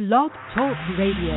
Blog 0.00 0.32
Talk 0.56 0.72
Radio. 0.96 1.36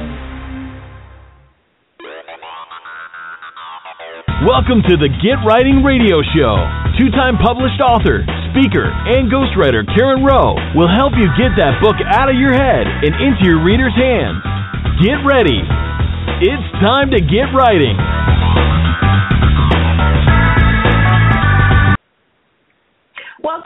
Welcome 4.48 4.80
to 4.88 4.96
the 4.96 5.12
Get 5.20 5.44
Writing 5.44 5.84
Radio 5.84 6.24
Show. 6.32 6.56
Two 6.96 7.12
time 7.12 7.36
published 7.44 7.84
author, 7.84 8.24
speaker, 8.56 8.88
and 8.88 9.28
ghostwriter 9.28 9.84
Karen 9.84 10.24
Rowe 10.24 10.56
will 10.80 10.88
help 10.88 11.12
you 11.20 11.28
get 11.36 11.60
that 11.60 11.84
book 11.84 12.00
out 12.08 12.32
of 12.32 12.40
your 12.40 12.56
head 12.56 12.88
and 12.88 13.12
into 13.20 13.44
your 13.44 13.60
reader's 13.60 14.00
hands. 14.00 14.40
Get 15.04 15.20
ready. 15.28 15.60
It's 16.48 16.68
time 16.80 17.12
to 17.12 17.20
get 17.20 17.52
writing. 17.52 18.00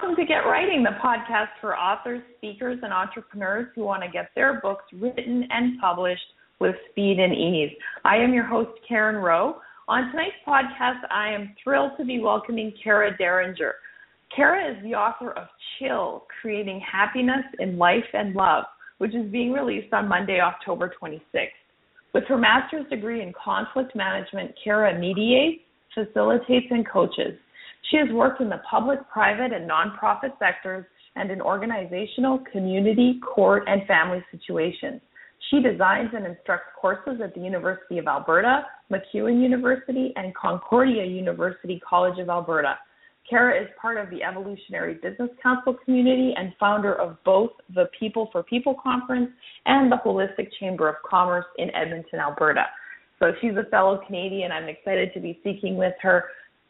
Welcome 0.08 0.26
to 0.26 0.34
Get 0.34 0.46
Writing, 0.46 0.84
the 0.84 0.96
podcast 1.04 1.50
for 1.60 1.78
authors, 1.78 2.21
speakers, 2.38 2.80
and 2.82 2.94
entrepreneurs 2.94 3.68
who 3.76 3.84
want 3.84 4.04
to 4.04 4.10
get 4.10 4.30
their 4.36 4.62
books 4.62 4.86
written 4.94 5.46
and 5.50 5.78
published 5.82 6.24
with 6.61 6.75
speed 6.89 7.20
and 7.20 7.36
ease. 7.36 7.71
I 8.06 8.16
am 8.16 8.33
your 8.33 8.46
host, 8.46 8.70
Karen 8.88 9.18
Rowe. 9.18 9.57
On 9.89 10.10
tonight's 10.10 10.38
podcast, 10.47 11.02
I 11.11 11.33
am 11.33 11.54
thrilled 11.61 11.92
to 11.97 12.06
be 12.06 12.21
welcoming 12.21 12.71
Kara 12.82 13.18
Deringer. 13.18 13.71
Kara 14.33 14.71
is 14.71 14.82
the 14.82 14.96
author 14.96 15.32
of 15.32 15.50
Chill 15.78 16.25
Creating 16.39 16.80
Happiness 16.89 17.44
in 17.60 17.78
Life 17.78 18.08
and 18.14 18.33
Love, 18.33 18.64
which 19.00 19.14
is 19.14 19.30
being 19.30 19.52
released 19.52 19.92
on 19.94 20.08
Monday, 20.08 20.39
October 20.39 20.89
26th. 21.02 21.50
With 22.14 22.24
her 22.30 22.38
master's 22.38 22.88
degree 22.89 23.21
in 23.21 23.33
conflict 23.33 23.94
management, 23.94 24.54
Kara 24.64 24.97
mediates, 24.97 25.64
facilitates, 25.94 26.68
and 26.69 26.88
coaches. 26.88 27.38
She 27.89 27.97
has 27.97 28.09
worked 28.11 28.41
in 28.41 28.50
the 28.50 28.61
public, 28.69 29.00
private, 29.09 29.54
and 29.54 29.69
nonprofit 29.69 30.37
sectors 30.39 30.86
and 31.15 31.32
in 31.32 31.41
organizational, 31.41 32.39
community, 32.52 33.19
court, 33.19 33.63
and 33.67 33.86
family 33.88 34.23
situations. 34.31 35.02
She 35.50 35.61
designs 35.61 36.09
and 36.13 36.25
instructs 36.25 36.67
courses 36.80 37.21
at 37.23 37.33
the 37.33 37.39
University 37.39 37.97
of 37.97 38.07
Alberta, 38.07 38.66
MacEwan 38.91 39.41
University, 39.41 40.11
and 40.16 40.35
Concordia 40.35 41.05
University 41.05 41.81
College 41.88 42.19
of 42.19 42.29
Alberta. 42.29 42.77
Kara 43.29 43.61
is 43.61 43.67
part 43.81 43.97
of 43.97 44.09
the 44.09 44.23
Evolutionary 44.23 44.95
Business 44.95 45.29
Council 45.44 45.75
community 45.83 46.33
and 46.38 46.53
founder 46.59 46.94
of 46.95 47.17
both 47.23 47.51
the 47.73 47.85
People 47.99 48.29
for 48.31 48.41
People 48.44 48.75
Conference 48.81 49.29
and 49.66 49.91
the 49.91 49.97
Holistic 49.97 50.49
Chamber 50.59 50.88
of 50.88 50.95
Commerce 51.07 51.45
in 51.57 51.73
Edmonton, 51.75 52.19
Alberta. 52.19 52.66
So 53.19 53.31
she's 53.41 53.51
a 53.57 53.69
fellow 53.69 53.99
Canadian. 54.05 54.51
I'm 54.51 54.69
excited 54.69 55.13
to 55.13 55.19
be 55.19 55.38
speaking 55.41 55.75
with 55.75 55.94
her. 56.01 56.25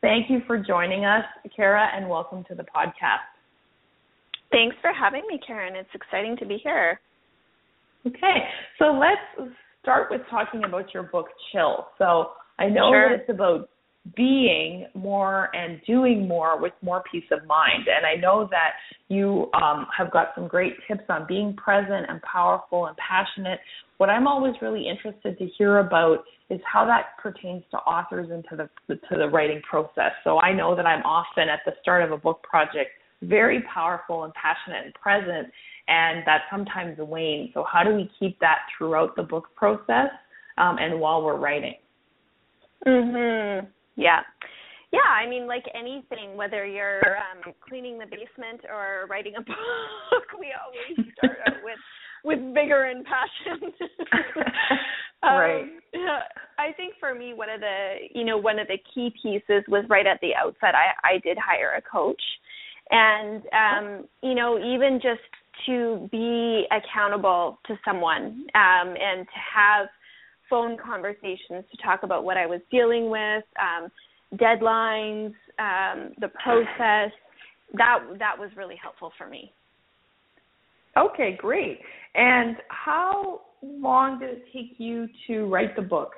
Thank 0.07 0.29
you 0.29 0.39
for 0.47 0.57
joining 0.57 1.03
us, 1.03 1.25
Kara, 1.53 1.85
and 1.93 2.07
welcome 2.07 2.45
to 2.47 2.55
the 2.55 2.63
podcast. 2.63 3.27
Thanks 4.51 4.77
for 4.81 4.93
having 4.97 5.23
me, 5.27 5.37
Karen. 5.45 5.75
It's 5.75 5.89
exciting 5.93 6.37
to 6.37 6.45
be 6.45 6.57
here. 6.63 7.01
Okay, 8.07 8.37
so 8.79 8.85
let's 8.97 9.51
start 9.81 10.07
with 10.09 10.21
talking 10.29 10.63
about 10.63 10.93
your 10.93 11.03
book, 11.03 11.25
Chill. 11.51 11.87
So 11.97 12.29
I 12.57 12.69
know 12.69 12.89
Sure. 12.89 13.09
that 13.09 13.19
it's 13.19 13.29
about 13.29 13.69
being 14.15 14.87
more 14.93 15.53
and 15.53 15.81
doing 15.85 16.25
more 16.25 16.57
with 16.57 16.71
more 16.81 17.03
peace 17.11 17.29
of 17.31 17.45
mind. 17.45 17.89
And 17.93 18.05
I 18.05 18.15
know 18.15 18.47
that 18.49 18.75
you 19.09 19.49
um, 19.61 19.87
have 19.97 20.09
got 20.09 20.29
some 20.35 20.47
great 20.47 20.75
tips 20.87 21.03
on 21.09 21.25
being 21.27 21.53
present 21.53 22.05
and 22.07 22.21
powerful 22.21 22.85
and 22.85 22.95
passionate. 22.95 23.59
What 23.97 24.09
I'm 24.09 24.27
always 24.27 24.53
really 24.61 24.87
interested 24.87 25.37
to 25.39 25.45
hear 25.57 25.79
about 25.79 26.23
is 26.49 26.59
how 26.71 26.85
that 26.85 27.17
pertains 27.21 27.63
to 27.71 27.77
authors 27.77 28.29
and 28.31 28.45
to 28.49 28.55
the 28.55 28.95
to 28.95 29.17
the 29.17 29.27
writing 29.27 29.61
process. 29.67 30.11
So 30.23 30.39
I 30.39 30.53
know 30.53 30.75
that 30.75 30.85
I'm 30.85 31.03
often 31.03 31.49
at 31.49 31.61
the 31.65 31.73
start 31.81 32.03
of 32.03 32.11
a 32.11 32.17
book 32.17 32.43
project 32.43 32.91
very 33.23 33.63
powerful 33.73 34.23
and 34.23 34.33
passionate 34.33 34.85
and 34.85 34.93
present, 34.93 35.51
and 35.87 36.21
that 36.25 36.41
sometimes 36.51 36.97
wanes. 36.99 37.49
So 37.53 37.65
how 37.71 37.83
do 37.83 37.95
we 37.95 38.09
keep 38.19 38.39
that 38.39 38.59
throughout 38.77 39.15
the 39.15 39.23
book 39.23 39.47
process 39.55 40.09
um, 40.57 40.77
and 40.77 40.99
while 40.99 41.23
we're 41.23 41.37
writing? 41.37 41.75
Mhm. 42.85 43.67
Yeah. 43.95 44.21
Yeah, 44.91 45.09
I 45.09 45.27
mean 45.27 45.47
like 45.47 45.65
anything 45.73 46.37
whether 46.37 46.65
you're 46.65 47.17
um 47.17 47.53
cleaning 47.67 47.97
the 47.97 48.05
basement 48.05 48.61
or 48.69 49.07
writing 49.09 49.33
a 49.35 49.41
book, 49.41 50.39
we 50.39 50.53
always 50.53 51.13
start 51.17 51.39
out 51.47 51.63
with 51.63 51.79
with 52.23 52.39
vigor 52.53 52.85
and 52.85 53.05
passion. 53.05 53.71
Right. 55.23 55.63
Um, 55.63 55.79
yeah, 55.93 56.19
I 56.59 56.71
think 56.73 56.93
for 56.99 57.13
me 57.15 57.33
one 57.33 57.49
of 57.49 57.59
the, 57.59 57.95
you 58.13 58.23
know, 58.23 58.37
one 58.37 58.59
of 58.59 58.67
the 58.67 58.77
key 58.93 59.11
pieces 59.21 59.63
was 59.67 59.83
right 59.89 60.05
at 60.05 60.19
the 60.21 60.35
outset 60.35 60.75
I 60.75 60.93
I 61.03 61.17
did 61.23 61.37
hire 61.37 61.73
a 61.77 61.81
coach. 61.81 62.21
And 62.91 63.41
um 63.51 64.05
you 64.21 64.35
know, 64.35 64.57
even 64.57 64.99
just 65.01 65.21
to 65.65 66.07
be 66.11 66.65
accountable 66.71 67.59
to 67.65 67.77
someone 67.83 68.45
um 68.53 68.95
and 68.95 69.25
to 69.25 69.39
have 69.55 69.87
phone 70.49 70.77
conversations 70.77 71.65
to 71.71 71.77
talk 71.83 72.03
about 72.03 72.23
what 72.23 72.37
I 72.37 72.45
was 72.45 72.61
dealing 72.71 73.09
with, 73.09 73.43
um, 73.59 73.91
deadlines, 74.35 75.33
um, 75.59 76.13
the 76.19 76.29
process. 76.41 77.11
That 77.73 77.99
that 78.19 78.37
was 78.37 78.49
really 78.55 78.77
helpful 78.81 79.11
for 79.17 79.27
me. 79.27 79.51
Okay, 80.97 81.37
great. 81.39 81.79
And 82.15 82.57
how 82.69 83.41
long 83.61 84.19
did 84.19 84.29
it 84.29 84.45
take 84.53 84.75
you 84.77 85.07
to 85.27 85.45
write 85.45 85.75
the 85.75 85.81
book? 85.81 86.13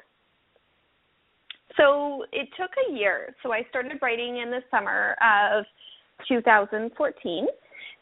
So 1.78 2.26
it 2.32 2.50
took 2.58 2.72
a 2.90 2.94
year. 2.94 3.36
So 3.44 3.54
I 3.54 3.64
started 3.70 3.94
writing 4.02 4.38
in 4.38 4.50
the 4.50 4.62
summer 4.72 5.16
of 5.22 5.66
2014, 6.28 7.48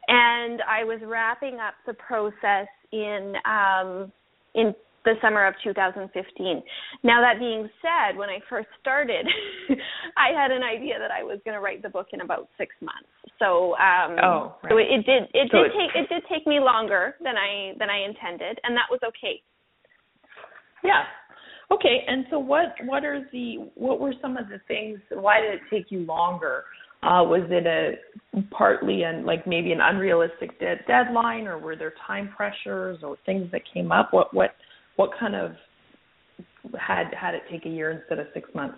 and 0.07 0.61
I 0.67 0.83
was 0.83 0.99
wrapping 1.05 1.55
up 1.55 1.75
the 1.85 1.93
process 1.93 2.67
in 2.91 3.33
um, 3.45 4.11
in 4.55 4.73
the 5.05 5.13
summer 5.21 5.45
of 5.47 5.53
2015. 5.63 6.61
Now 7.03 7.21
that 7.21 7.39
being 7.39 7.69
said, 7.81 8.17
when 8.17 8.29
I 8.29 8.39
first 8.49 8.67
started, 8.79 9.25
I 10.17 10.35
had 10.35 10.51
an 10.51 10.63
idea 10.63 10.95
that 10.99 11.11
I 11.11 11.23
was 11.23 11.39
going 11.45 11.55
to 11.55 11.61
write 11.61 11.81
the 11.81 11.89
book 11.89 12.07
in 12.13 12.21
about 12.21 12.49
six 12.57 12.75
months. 12.81 13.09
So, 13.39 13.75
um, 13.77 14.17
Oh, 14.21 14.55
so 14.69 14.77
it, 14.77 14.87
it 14.89 15.05
did 15.05 15.23
it 15.33 15.49
So 15.51 15.63
did 15.63 15.67
it- 15.67 15.77
take 15.77 15.91
it 15.95 16.09
did 16.09 16.23
take 16.29 16.47
me 16.47 16.59
longer 16.59 17.15
than 17.23 17.35
I 17.37 17.73
than 17.79 17.89
I 17.89 18.03
intended, 18.05 18.59
and 18.63 18.75
that 18.75 18.87
was 18.89 18.99
okay. 19.07 19.41
Yeah. 20.83 21.03
Okay, 21.69 22.03
and 22.07 22.25
so 22.29 22.39
what 22.39 22.75
what 22.85 23.03
are 23.03 23.25
the 23.31 23.69
what 23.75 23.99
were 23.99 24.13
some 24.21 24.37
of 24.37 24.47
the 24.49 24.59
things 24.67 24.99
why 25.11 25.41
did 25.41 25.55
it 25.55 25.61
take 25.69 25.91
you 25.91 25.99
longer? 25.99 26.63
Uh, 27.03 27.21
was 27.23 27.45
it 27.51 27.67
a 27.67 28.41
partly 28.49 29.03
and 29.03 29.25
like 29.25 29.45
maybe 29.45 29.71
an 29.71 29.79
unrealistic 29.81 30.57
de- 30.59 30.81
deadline 30.87 31.45
or 31.45 31.59
were 31.59 31.75
there 31.75 31.93
time 32.07 32.29
pressures 32.35 32.99
or 33.03 33.17
things 33.25 33.51
that 33.51 33.61
came 33.71 33.91
up? 33.91 34.13
What 34.13 34.33
what 34.33 34.55
what 34.97 35.11
kind 35.17 35.35
of 35.35 35.51
had 36.77 37.13
had 37.19 37.33
it 37.33 37.43
take 37.49 37.65
a 37.65 37.69
year 37.69 37.91
instead 37.91 38.19
of 38.19 38.27
6 38.33 38.49
months? 38.53 38.77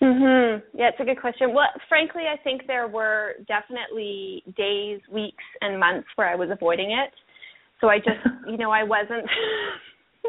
Mhm. 0.00 0.62
Yeah, 0.74 0.88
it's 0.88 1.00
a 1.00 1.04
good 1.04 1.20
question. 1.20 1.52
Well, 1.52 1.68
frankly, 1.88 2.22
I 2.28 2.36
think 2.38 2.66
there 2.66 2.86
were 2.86 3.34
definitely 3.46 4.44
days, 4.56 5.00
weeks, 5.10 5.44
and 5.60 5.78
months 5.78 6.08
where 6.14 6.28
I 6.28 6.36
was 6.36 6.50
avoiding 6.50 6.92
it. 6.92 7.12
So 7.80 7.88
I 7.88 7.98
just, 7.98 8.20
you 8.46 8.56
know, 8.56 8.70
I 8.70 8.84
wasn't 8.84 9.28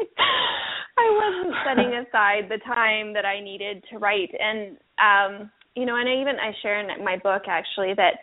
I 0.98 1.08
wasn't 1.08 1.54
setting 1.64 1.94
aside 1.94 2.48
the 2.48 2.58
time 2.64 3.12
that 3.14 3.24
I 3.24 3.40
needed 3.40 3.84
to 3.90 3.98
write 3.98 4.30
and 4.38 4.76
um 4.98 5.50
you 5.76 5.86
know, 5.86 5.96
and 5.96 6.08
I 6.08 6.20
even 6.20 6.36
I 6.40 6.52
share 6.62 6.80
in 6.80 7.04
my 7.04 7.16
book 7.16 7.42
actually 7.48 7.94
that 7.94 8.14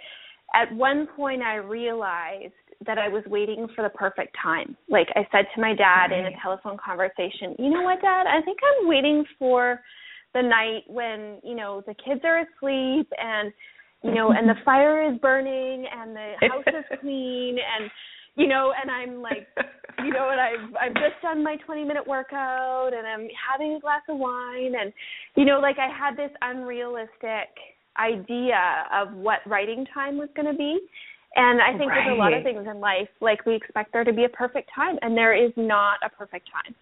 at 0.54 0.74
one 0.76 1.08
point 1.16 1.42
I 1.42 1.56
realized 1.56 2.54
that 2.86 2.98
I 2.98 3.08
was 3.08 3.24
waiting 3.28 3.68
for 3.76 3.82
the 3.84 3.90
perfect 3.90 4.36
time. 4.42 4.78
Like 4.90 5.08
I 5.16 5.28
said 5.32 5.46
to 5.56 5.62
my 5.62 5.74
dad 5.74 6.12
in 6.12 6.26
a 6.26 6.32
telephone 6.42 6.78
conversation, 6.78 7.56
"You 7.58 7.70
know 7.70 7.82
what, 7.82 8.02
dad? 8.02 8.28
I 8.28 8.42
think 8.42 8.60
I'm 8.64 8.88
waiting 8.88 9.26
for 9.40 9.82
the 10.34 10.42
night 10.42 10.84
when 10.88 11.40
you 11.44 11.56
know 11.56 11.84
the 11.88 11.94
kids 11.94 12.22
are 12.24 12.42
asleep 12.42 13.12
and 13.18 13.52
you 14.04 14.14
know 14.14 14.32
and 14.32 14.48
the 14.48 14.56
fire 14.66 15.12
is 15.12 15.18
burning 15.20 15.86
and 15.92 16.16
the 16.16 16.34
house 16.42 16.64
is 16.68 17.00
clean 17.00 17.58
and 17.58 17.90
you 18.36 18.48
know 18.48 18.74
and 18.80 18.92
i'm 18.92 19.22
like 19.22 19.48
you 20.00 20.12
know 20.12 20.30
and 20.30 20.40
i've 20.40 20.76
i've 20.82 20.94
just 20.96 21.22
done 21.22 21.44
my 21.44 21.56
20 21.66 21.84
minute 21.86 22.06
workout 22.06 22.92
and 22.94 23.08
i'm 23.08 23.28
having 23.52 23.76
a 23.76 23.80
glass 23.80 24.02
of 24.10 24.18
wine 24.18 24.74
and 24.80 24.94
you 25.36 25.46
know 25.46 25.60
like 25.60 25.78
i 25.80 25.88
had 25.88 26.16
this 26.16 26.32
unrealistic 26.42 27.50
idea 28.00 28.86
of 28.94 29.14
what 29.14 29.40
writing 29.48 29.86
time 29.92 30.18
was 30.18 30.30
going 30.36 30.46
to 30.46 30.58
be 30.58 30.78
and 31.38 31.62
i 31.62 31.78
think 31.78 31.92
there's 31.92 32.12
a 32.12 32.20
lot 32.20 32.34
of 32.34 32.44
things 32.44 32.66
in 32.70 32.80
life 32.80 33.08
like 33.22 33.46
we 33.46 33.56
expect 33.56 33.94
there 33.94 34.04
to 34.04 34.12
be 34.14 34.26
a 34.26 34.30
perfect 34.30 34.70
time 34.76 34.98
and 35.02 35.16
there 35.16 35.34
is 35.34 35.52
not 35.56 35.98
a 36.06 36.10
perfect 36.10 36.50
time 36.52 36.76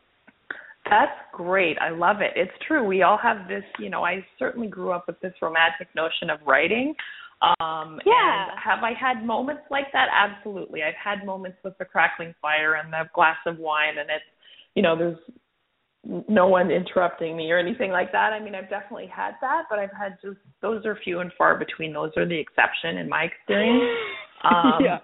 That's 0.89 1.17
great. 1.33 1.77
I 1.81 1.89
love 1.89 2.17
it. 2.21 2.33
It's 2.35 2.53
true. 2.67 2.83
We 2.85 3.01
all 3.01 3.17
have 3.17 3.47
this, 3.47 3.63
you 3.79 3.89
know, 3.89 4.03
I 4.05 4.23
certainly 4.37 4.67
grew 4.67 4.91
up 4.91 5.05
with 5.07 5.19
this 5.19 5.33
romantic 5.41 5.87
notion 5.95 6.29
of 6.29 6.37
writing. 6.45 6.93
Um 7.41 7.99
Yeah. 8.05 8.51
and 8.51 8.59
have 8.63 8.83
I 8.83 8.93
had 8.93 9.25
moments 9.25 9.63
like 9.71 9.89
that? 9.93 10.07
Absolutely. 10.13 10.83
I've 10.83 11.01
had 11.03 11.25
moments 11.25 11.57
with 11.63 11.75
the 11.79 11.85
crackling 11.85 12.35
fire 12.39 12.75
and 12.75 12.93
the 12.93 13.09
glass 13.15 13.37
of 13.47 13.57
wine 13.57 13.97
and 13.97 14.09
it's 14.11 14.29
you 14.75 14.83
know, 14.83 14.95
there's 14.95 15.17
no 16.29 16.47
one 16.47 16.69
interrupting 16.69 17.35
me 17.35 17.51
or 17.51 17.57
anything 17.57 17.89
like 17.89 18.11
that. 18.11 18.31
I 18.33 18.39
mean, 18.39 18.53
I've 18.53 18.69
definitely 18.69 19.07
had 19.07 19.33
that, 19.41 19.63
but 19.71 19.79
I've 19.79 19.95
had 19.97 20.17
just 20.21 20.37
those 20.61 20.85
are 20.85 20.95
few 21.03 21.21
and 21.21 21.31
far 21.35 21.57
between. 21.57 21.93
Those 21.93 22.11
are 22.15 22.27
the 22.27 22.37
exception 22.37 22.97
in 22.97 23.09
my 23.09 23.23
experience. 23.23 23.89
Um, 24.43 24.83
Yeah. 24.83 24.99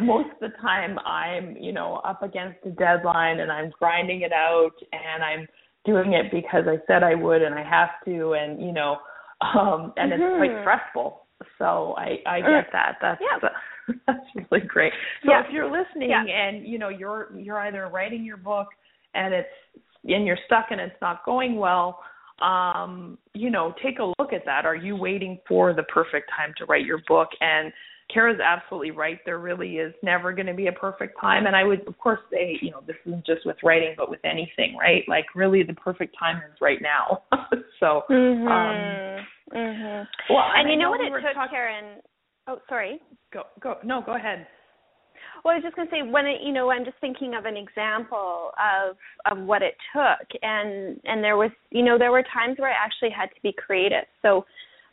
most 0.00 0.30
of 0.30 0.40
the 0.40 0.56
time 0.60 0.98
I'm, 1.00 1.56
you 1.56 1.72
know, 1.72 1.96
up 2.04 2.22
against 2.22 2.58
a 2.64 2.70
deadline 2.70 3.40
and 3.40 3.50
I'm 3.50 3.70
grinding 3.78 4.22
it 4.22 4.32
out 4.32 4.72
and 4.92 5.22
I'm 5.22 5.46
doing 5.84 6.12
it 6.12 6.30
because 6.30 6.64
I 6.68 6.78
said 6.86 7.02
I 7.02 7.14
would 7.14 7.42
and 7.42 7.54
I 7.54 7.62
have 7.62 7.90
to 8.06 8.34
and 8.34 8.60
you 8.60 8.72
know, 8.72 8.98
um 9.40 9.92
and 9.96 10.12
mm-hmm. 10.12 10.22
it's 10.22 10.36
quite 10.36 10.50
mm-hmm. 10.50 10.62
stressful. 10.62 11.26
So 11.58 11.94
I 11.96 12.18
I 12.26 12.40
get 12.40 12.72
that. 12.72 12.96
That's 13.00 13.20
yeah. 13.20 13.48
that's 14.06 14.50
really 14.50 14.66
great. 14.66 14.92
So 15.24 15.32
yeah. 15.32 15.40
if 15.44 15.52
you're 15.52 15.70
listening 15.70 16.10
yeah. 16.10 16.24
and 16.24 16.66
you 16.66 16.78
know 16.78 16.88
you're 16.88 17.32
you're 17.36 17.58
either 17.60 17.88
writing 17.88 18.24
your 18.24 18.36
book 18.36 18.68
and 19.14 19.34
it's 19.34 19.48
and 20.04 20.26
you're 20.26 20.38
stuck 20.46 20.66
and 20.70 20.80
it's 20.80 21.00
not 21.00 21.24
going 21.24 21.56
well, 21.56 22.00
um, 22.40 23.18
you 23.34 23.50
know, 23.50 23.74
take 23.82 23.98
a 23.98 24.12
look 24.18 24.32
at 24.32 24.44
that. 24.44 24.66
Are 24.66 24.74
you 24.74 24.96
waiting 24.96 25.38
for 25.46 25.72
the 25.72 25.84
perfect 25.84 26.30
time 26.36 26.52
to 26.58 26.64
write 26.64 26.84
your 26.84 27.00
book? 27.06 27.28
And 27.40 27.72
Kara's 28.12 28.40
absolutely 28.40 28.90
right. 28.90 29.18
There 29.24 29.38
really 29.38 29.76
is 29.76 29.94
never 30.02 30.32
going 30.32 30.46
to 30.46 30.54
be 30.54 30.66
a 30.66 30.72
perfect 30.72 31.20
time. 31.20 31.46
And 31.46 31.56
I 31.56 31.64
would, 31.64 31.86
of 31.86 31.98
course, 31.98 32.20
say, 32.30 32.58
you 32.60 32.70
know, 32.70 32.82
this 32.86 32.96
isn't 33.06 33.26
just 33.26 33.46
with 33.46 33.56
writing, 33.62 33.94
but 33.96 34.10
with 34.10 34.20
anything, 34.24 34.76
right? 34.78 35.02
Like, 35.08 35.26
really, 35.34 35.62
the 35.62 35.74
perfect 35.74 36.16
time 36.18 36.36
is 36.36 36.58
right 36.60 36.80
now. 36.82 37.22
so, 37.80 38.02
mm-hmm. 38.10 38.48
um, 38.48 39.26
mm-hmm. 39.54 40.32
well, 40.32 40.44
and, 40.54 40.62
and 40.62 40.70
you 40.70 40.76
know, 40.76 40.84
know 40.84 40.90
what 40.90 41.00
we 41.00 41.06
it 41.06 41.20
took, 41.20 41.34
talk- 41.34 41.50
Karen? 41.50 42.00
Oh, 42.46 42.58
sorry. 42.68 43.00
Go, 43.32 43.42
go. 43.60 43.76
No, 43.84 44.02
go 44.04 44.16
ahead. 44.16 44.46
Well, 45.44 45.54
I 45.54 45.56
was 45.56 45.64
just 45.64 45.74
going 45.74 45.88
to 45.88 45.94
say 45.94 46.02
when 46.02 46.26
it, 46.26 46.40
you 46.44 46.52
know 46.52 46.70
I'm 46.70 46.84
just 46.84 46.98
thinking 47.00 47.34
of 47.34 47.46
an 47.46 47.56
example 47.56 48.52
of 48.58 48.96
of 49.30 49.44
what 49.44 49.62
it 49.62 49.74
took, 49.92 50.28
and 50.42 51.00
and 51.04 51.22
there 51.22 51.36
was 51.36 51.50
you 51.70 51.82
know 51.82 51.98
there 51.98 52.12
were 52.12 52.22
times 52.22 52.58
where 52.58 52.70
I 52.70 52.74
actually 52.74 53.10
had 53.10 53.26
to 53.26 53.40
be 53.42 53.52
creative. 53.52 54.04
So 54.22 54.44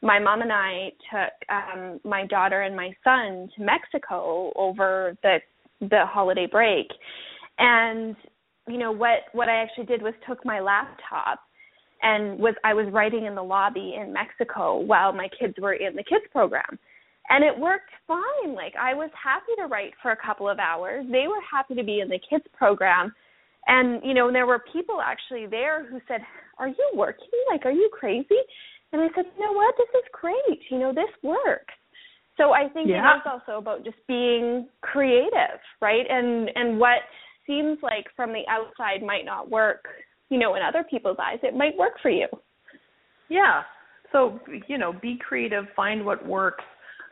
my 0.01 0.19
mom 0.19 0.41
and 0.41 0.51
I 0.51 0.91
took 1.11 1.49
um 1.49 1.99
my 2.03 2.25
daughter 2.25 2.61
and 2.61 2.75
my 2.75 2.91
son 3.03 3.49
to 3.55 3.63
Mexico 3.63 4.51
over 4.55 5.15
the 5.23 5.37
the 5.81 6.05
holiday 6.05 6.47
break, 6.49 6.87
and 7.57 8.15
you 8.67 8.77
know 8.77 8.91
what 8.91 9.19
what 9.33 9.49
I 9.49 9.55
actually 9.61 9.85
did 9.85 10.01
was 10.01 10.13
took 10.27 10.45
my 10.45 10.59
laptop 10.59 11.39
and 12.01 12.39
was 12.39 12.55
I 12.63 12.73
was 12.73 12.87
writing 12.91 13.25
in 13.25 13.35
the 13.35 13.43
lobby 13.43 13.95
in 13.99 14.13
Mexico 14.13 14.79
while 14.79 15.11
my 15.11 15.27
kids 15.39 15.55
were 15.59 15.73
in 15.73 15.95
the 15.95 16.03
kids 16.03 16.25
program 16.31 16.79
and 17.29 17.43
it 17.43 17.57
worked 17.57 17.91
fine. 18.07 18.53
Like 18.55 18.73
I 18.79 18.93
was 18.93 19.09
happy 19.21 19.53
to 19.57 19.67
write 19.67 19.93
for 20.01 20.11
a 20.11 20.17
couple 20.17 20.49
of 20.49 20.59
hours. 20.59 21.05
They 21.11 21.27
were 21.27 21.41
happy 21.49 21.75
to 21.75 21.83
be 21.83 21.99
in 21.99 22.09
the 22.09 22.19
kids 22.29 22.45
program. 22.57 23.13
And 23.67 24.01
you 24.03 24.13
know, 24.13 24.31
there 24.31 24.47
were 24.47 24.63
people 24.73 24.99
actually 25.01 25.45
there 25.45 25.85
who 25.85 25.99
said, 26.07 26.21
"Are 26.57 26.67
you 26.67 26.91
working? 26.95 27.27
Like 27.51 27.65
are 27.65 27.71
you 27.71 27.89
crazy?" 27.93 28.41
And 28.91 29.01
I 29.01 29.07
said, 29.15 29.25
"You 29.37 29.45
know 29.45 29.53
what? 29.53 29.75
This 29.77 29.89
is 30.01 30.09
great. 30.11 30.61
You 30.69 30.79
know, 30.79 30.93
this 30.93 31.09
works." 31.23 31.73
So 32.37 32.53
I 32.53 32.69
think 32.69 32.89
yeah. 32.89 33.15
it 33.15 33.17
is 33.17 33.23
also 33.25 33.59
about 33.59 33.83
just 33.83 33.97
being 34.07 34.67
creative, 34.81 35.59
right? 35.81 36.05
And 36.09 36.49
and 36.55 36.79
what 36.79 37.01
seems 37.45 37.77
like 37.81 38.05
from 38.15 38.31
the 38.31 38.43
outside 38.49 39.03
might 39.03 39.25
not 39.25 39.49
work, 39.49 39.85
you 40.29 40.37
know, 40.37 40.55
in 40.55 40.61
other 40.61 40.83
people's 40.89 41.17
eyes, 41.21 41.39
it 41.43 41.55
might 41.55 41.75
work 41.77 41.93
for 42.01 42.09
you. 42.09 42.27
Yeah. 43.29 43.63
So, 44.11 44.39
you 44.67 44.77
know, 44.77 44.93
be 44.93 45.17
creative, 45.17 45.65
find 45.75 46.03
what 46.03 46.25
works 46.25 46.63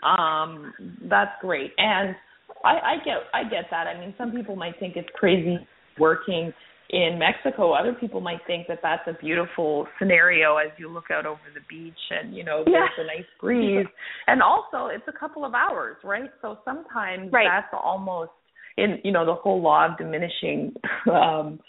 um, 0.04 0.74
that's 1.10 1.32
great. 1.42 1.72
And 1.78 2.16
I, 2.64 2.70
I 2.70 2.96
get 3.04 3.18
I 3.34 3.44
get 3.44 3.66
that. 3.72 3.88
I 3.88 4.00
mean, 4.00 4.14
some 4.18 4.32
people 4.32 4.56
might 4.56 4.80
think 4.80 4.96
it's 4.96 5.10
crazy 5.16 5.58
working 6.00 6.54
in 6.90 7.20
Mexico. 7.20 7.74
Other 7.74 7.94
people 7.94 8.22
might 8.22 8.40
think 8.48 8.68
that 8.68 8.80
that's 8.82 9.08
a 9.08 9.14
beautiful 9.14 9.88
scenario 10.00 10.58
as 10.58 10.70
you 10.78 10.90
look 10.90 11.12
out 11.12 11.26
over 11.26 11.40
the 11.54 11.62
beach 11.70 11.94
and 12.12 12.36
you 12.36 12.44
know 12.44 12.64
there's 12.66 12.90
yeah. 12.98 13.04
a 13.04 13.08
nice 13.08 13.26
breeze. 13.40 13.86
And 14.28 14.42
also, 14.42 14.88
it's 14.88 15.08
a 15.08 15.18
couple 15.18 15.44
of 15.46 15.54
hours, 15.54 15.98
right? 16.04 16.30
So 16.42 16.60
sometimes 16.64 17.32
right. 17.32 17.48
that's 17.50 17.74
almost 17.74 18.32
in 18.78 19.00
you 19.04 19.12
know 19.12 19.26
the 19.26 19.36
whole 19.36 19.62
law 19.62 19.88
of 19.88 19.98
diminishing 19.98 20.74
um 21.12 21.60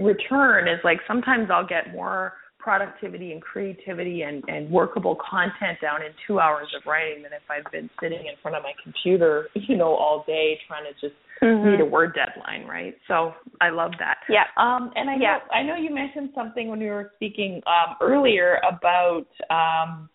return 0.00 0.68
is 0.68 0.78
like 0.84 0.98
sometimes 1.06 1.48
I'll 1.50 1.66
get 1.66 1.92
more 1.92 2.34
productivity 2.58 3.32
and 3.32 3.42
creativity 3.42 4.22
and, 4.22 4.44
and 4.46 4.70
workable 4.70 5.16
content 5.28 5.78
down 5.82 6.02
in 6.02 6.12
two 6.26 6.38
hours 6.38 6.68
of 6.76 6.82
writing 6.86 7.22
than 7.22 7.32
if 7.32 7.42
I've 7.50 7.70
been 7.72 7.90
sitting 8.00 8.20
in 8.20 8.34
front 8.40 8.56
of 8.56 8.62
my 8.62 8.72
computer, 8.82 9.48
you 9.54 9.76
know, 9.76 9.94
all 9.94 10.24
day 10.26 10.58
trying 10.68 10.84
to 10.84 10.92
just 11.00 11.18
mm-hmm. 11.42 11.70
meet 11.70 11.80
a 11.80 11.84
word 11.84 12.14
deadline, 12.14 12.66
right? 12.66 12.94
So 13.08 13.32
I 13.60 13.70
love 13.70 13.92
that. 13.98 14.18
Yeah. 14.28 14.44
Um, 14.56 14.90
and 14.96 15.10
I 15.10 15.16
yeah. 15.18 15.38
know 15.38 15.54
I 15.54 15.62
know 15.62 15.76
you 15.76 15.94
mentioned 15.94 16.30
something 16.34 16.68
when 16.68 16.78
we 16.78 16.86
were 16.86 17.12
speaking 17.16 17.60
um, 17.66 17.96
earlier 18.00 18.60
about 18.68 19.26
um, 19.50 20.08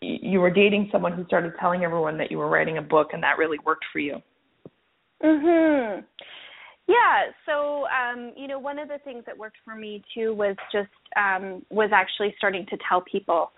you 0.00 0.40
were 0.40 0.50
dating 0.50 0.88
someone 0.92 1.12
who 1.12 1.24
started 1.24 1.52
telling 1.58 1.82
everyone 1.82 2.18
that 2.18 2.30
you 2.30 2.38
were 2.38 2.48
writing 2.48 2.78
a 2.78 2.82
book, 2.82 3.08
and 3.12 3.22
that 3.22 3.38
really 3.38 3.58
worked 3.64 3.84
for 3.92 3.98
you. 3.98 4.16
Mhm. 5.22 6.04
Yeah, 6.86 7.26
so 7.44 7.86
um, 7.88 8.32
you 8.36 8.48
know, 8.48 8.58
one 8.58 8.78
of 8.78 8.88
the 8.88 8.98
things 9.04 9.24
that 9.26 9.36
worked 9.36 9.58
for 9.64 9.74
me 9.74 10.02
too 10.14 10.34
was 10.34 10.56
just 10.72 10.88
um, 11.16 11.64
was 11.70 11.90
actually 11.92 12.34
starting 12.38 12.64
to 12.66 12.78
tell 12.88 13.02
people 13.02 13.52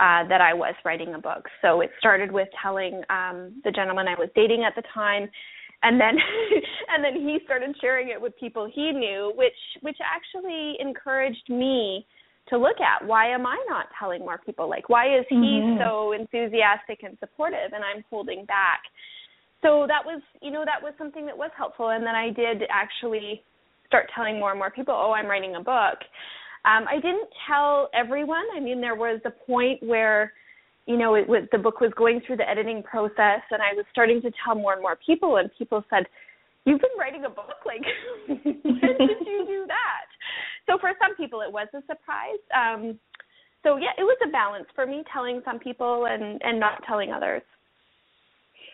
uh, 0.00 0.26
that 0.28 0.40
I 0.40 0.52
was 0.52 0.74
writing 0.84 1.14
a 1.14 1.18
book. 1.18 1.46
So 1.62 1.80
it 1.80 1.90
started 1.98 2.30
with 2.30 2.48
telling 2.60 3.02
um, 3.10 3.60
the 3.64 3.70
gentleman 3.70 4.08
I 4.08 4.14
was 4.18 4.28
dating 4.34 4.64
at 4.64 4.74
the 4.74 4.82
time, 4.92 5.30
and 5.84 6.00
then 6.00 6.16
and 6.88 7.04
then 7.04 7.14
he 7.14 7.38
started 7.44 7.76
sharing 7.80 8.08
it 8.08 8.20
with 8.20 8.38
people 8.38 8.70
he 8.72 8.92
knew, 8.92 9.32
which 9.36 9.52
which 9.82 9.98
actually 10.02 10.74
encouraged 10.80 11.48
me 11.48 12.06
to 12.48 12.58
look 12.58 12.76
at 12.80 13.06
why 13.06 13.28
am 13.28 13.46
I 13.46 13.62
not 13.68 13.86
telling 13.98 14.20
more 14.20 14.40
people? 14.44 14.68
Like 14.68 14.88
why 14.88 15.16
is 15.18 15.24
he 15.28 15.36
mm-hmm. 15.36 15.80
so 15.80 16.12
enthusiastic 16.12 17.02
and 17.02 17.16
supportive, 17.20 17.72
and 17.72 17.84
I'm 17.84 18.04
holding 18.10 18.44
back? 18.46 18.82
so 19.64 19.86
that 19.88 20.04
was 20.04 20.20
you 20.42 20.50
know 20.50 20.64
that 20.64 20.80
was 20.80 20.92
something 20.98 21.24
that 21.26 21.36
was 21.36 21.50
helpful 21.56 21.88
and 21.88 22.04
then 22.06 22.14
i 22.14 22.30
did 22.30 22.62
actually 22.70 23.42
start 23.86 24.06
telling 24.14 24.38
more 24.38 24.50
and 24.50 24.58
more 24.58 24.70
people 24.70 24.94
oh 24.94 25.12
i'm 25.12 25.26
writing 25.26 25.56
a 25.56 25.60
book 25.60 25.98
um 26.66 26.84
i 26.88 26.96
didn't 26.96 27.28
tell 27.48 27.88
everyone 27.94 28.44
i 28.54 28.60
mean 28.60 28.80
there 28.80 28.94
was 28.94 29.20
a 29.24 29.30
point 29.30 29.82
where 29.82 30.32
you 30.86 30.96
know 30.96 31.14
it 31.14 31.28
was 31.28 31.42
the 31.52 31.58
book 31.58 31.80
was 31.80 31.92
going 31.96 32.20
through 32.26 32.36
the 32.36 32.48
editing 32.48 32.82
process 32.82 33.40
and 33.50 33.62
i 33.62 33.74
was 33.74 33.84
starting 33.90 34.20
to 34.20 34.30
tell 34.44 34.54
more 34.54 34.72
and 34.72 34.82
more 34.82 34.98
people 35.04 35.36
and 35.36 35.50
people 35.58 35.84
said 35.90 36.04
you've 36.64 36.80
been 36.80 36.96
writing 36.98 37.24
a 37.24 37.30
book 37.30 37.64
like 37.66 37.82
when 38.28 38.38
did 38.44 39.26
you 39.26 39.44
do 39.46 39.64
that 39.66 40.06
so 40.66 40.78
for 40.78 40.92
some 41.00 41.14
people 41.16 41.40
it 41.40 41.52
was 41.52 41.68
a 41.74 41.80
surprise 41.82 42.42
um 42.54 42.98
so 43.62 43.76
yeah 43.76 43.94
it 43.98 44.04
was 44.04 44.18
a 44.26 44.30
balance 44.30 44.66
for 44.74 44.86
me 44.86 45.02
telling 45.12 45.40
some 45.44 45.58
people 45.58 46.06
and 46.06 46.40
and 46.42 46.58
not 46.60 46.82
telling 46.86 47.12
others 47.12 47.42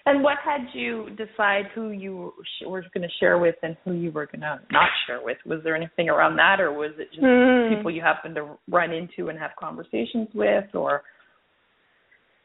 and 0.07 0.23
what 0.23 0.39
had 0.43 0.63
you 0.73 1.09
decide 1.11 1.67
who 1.75 1.91
you 1.91 2.33
were 2.67 2.81
going 2.95 3.07
to 3.07 3.15
share 3.21 3.39
with 3.39 3.57
and 3.63 3.77
who 3.85 3.93
you 3.93 4.11
were 4.11 4.25
going 4.27 4.41
to 4.41 4.59
not 4.73 4.89
share 5.07 5.23
with? 5.23 5.37
Was 5.45 5.61
there 5.63 5.77
anything 5.77 6.09
around 6.09 6.37
that, 6.37 6.59
or 6.59 6.73
was 6.73 6.93
it 6.99 7.11
just 7.11 7.23
mm. 7.23 7.77
people 7.77 7.91
you 7.91 8.01
happened 8.01 8.35
to 8.37 8.57
run 8.71 8.93
into 8.93 9.29
and 9.29 9.39
have 9.39 9.51
conversations 9.61 10.29
with, 10.33 10.65
or? 10.73 11.03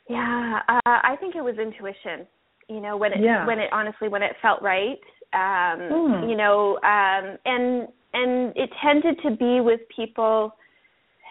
Yeah, 0.09 0.59
uh, 0.67 0.79
I 0.85 1.15
think 1.19 1.35
it 1.35 1.41
was 1.41 1.57
intuition. 1.57 2.27
You 2.69 2.79
know, 2.79 2.97
when 2.97 3.13
it 3.13 3.19
yeah. 3.21 3.45
when 3.45 3.59
it 3.59 3.69
honestly 3.71 4.07
when 4.07 4.23
it 4.23 4.33
felt 4.41 4.61
right. 4.61 4.99
Um, 5.33 5.79
mm. 5.91 6.29
You 6.29 6.37
know, 6.37 6.77
um, 6.83 7.37
and 7.45 7.87
and 8.13 8.53
it 8.55 8.69
tended 8.83 9.17
to 9.23 9.31
be 9.31 9.59
with 9.61 9.81
people 9.95 10.55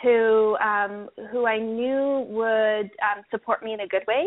who 0.02 0.57
um, 0.57 1.09
who 1.31 1.47
I 1.47 1.59
knew 1.59 2.26
would 2.28 2.90
um, 3.02 3.25
support 3.31 3.62
me 3.62 3.73
in 3.73 3.81
a 3.81 3.87
good 3.87 4.04
way 4.07 4.26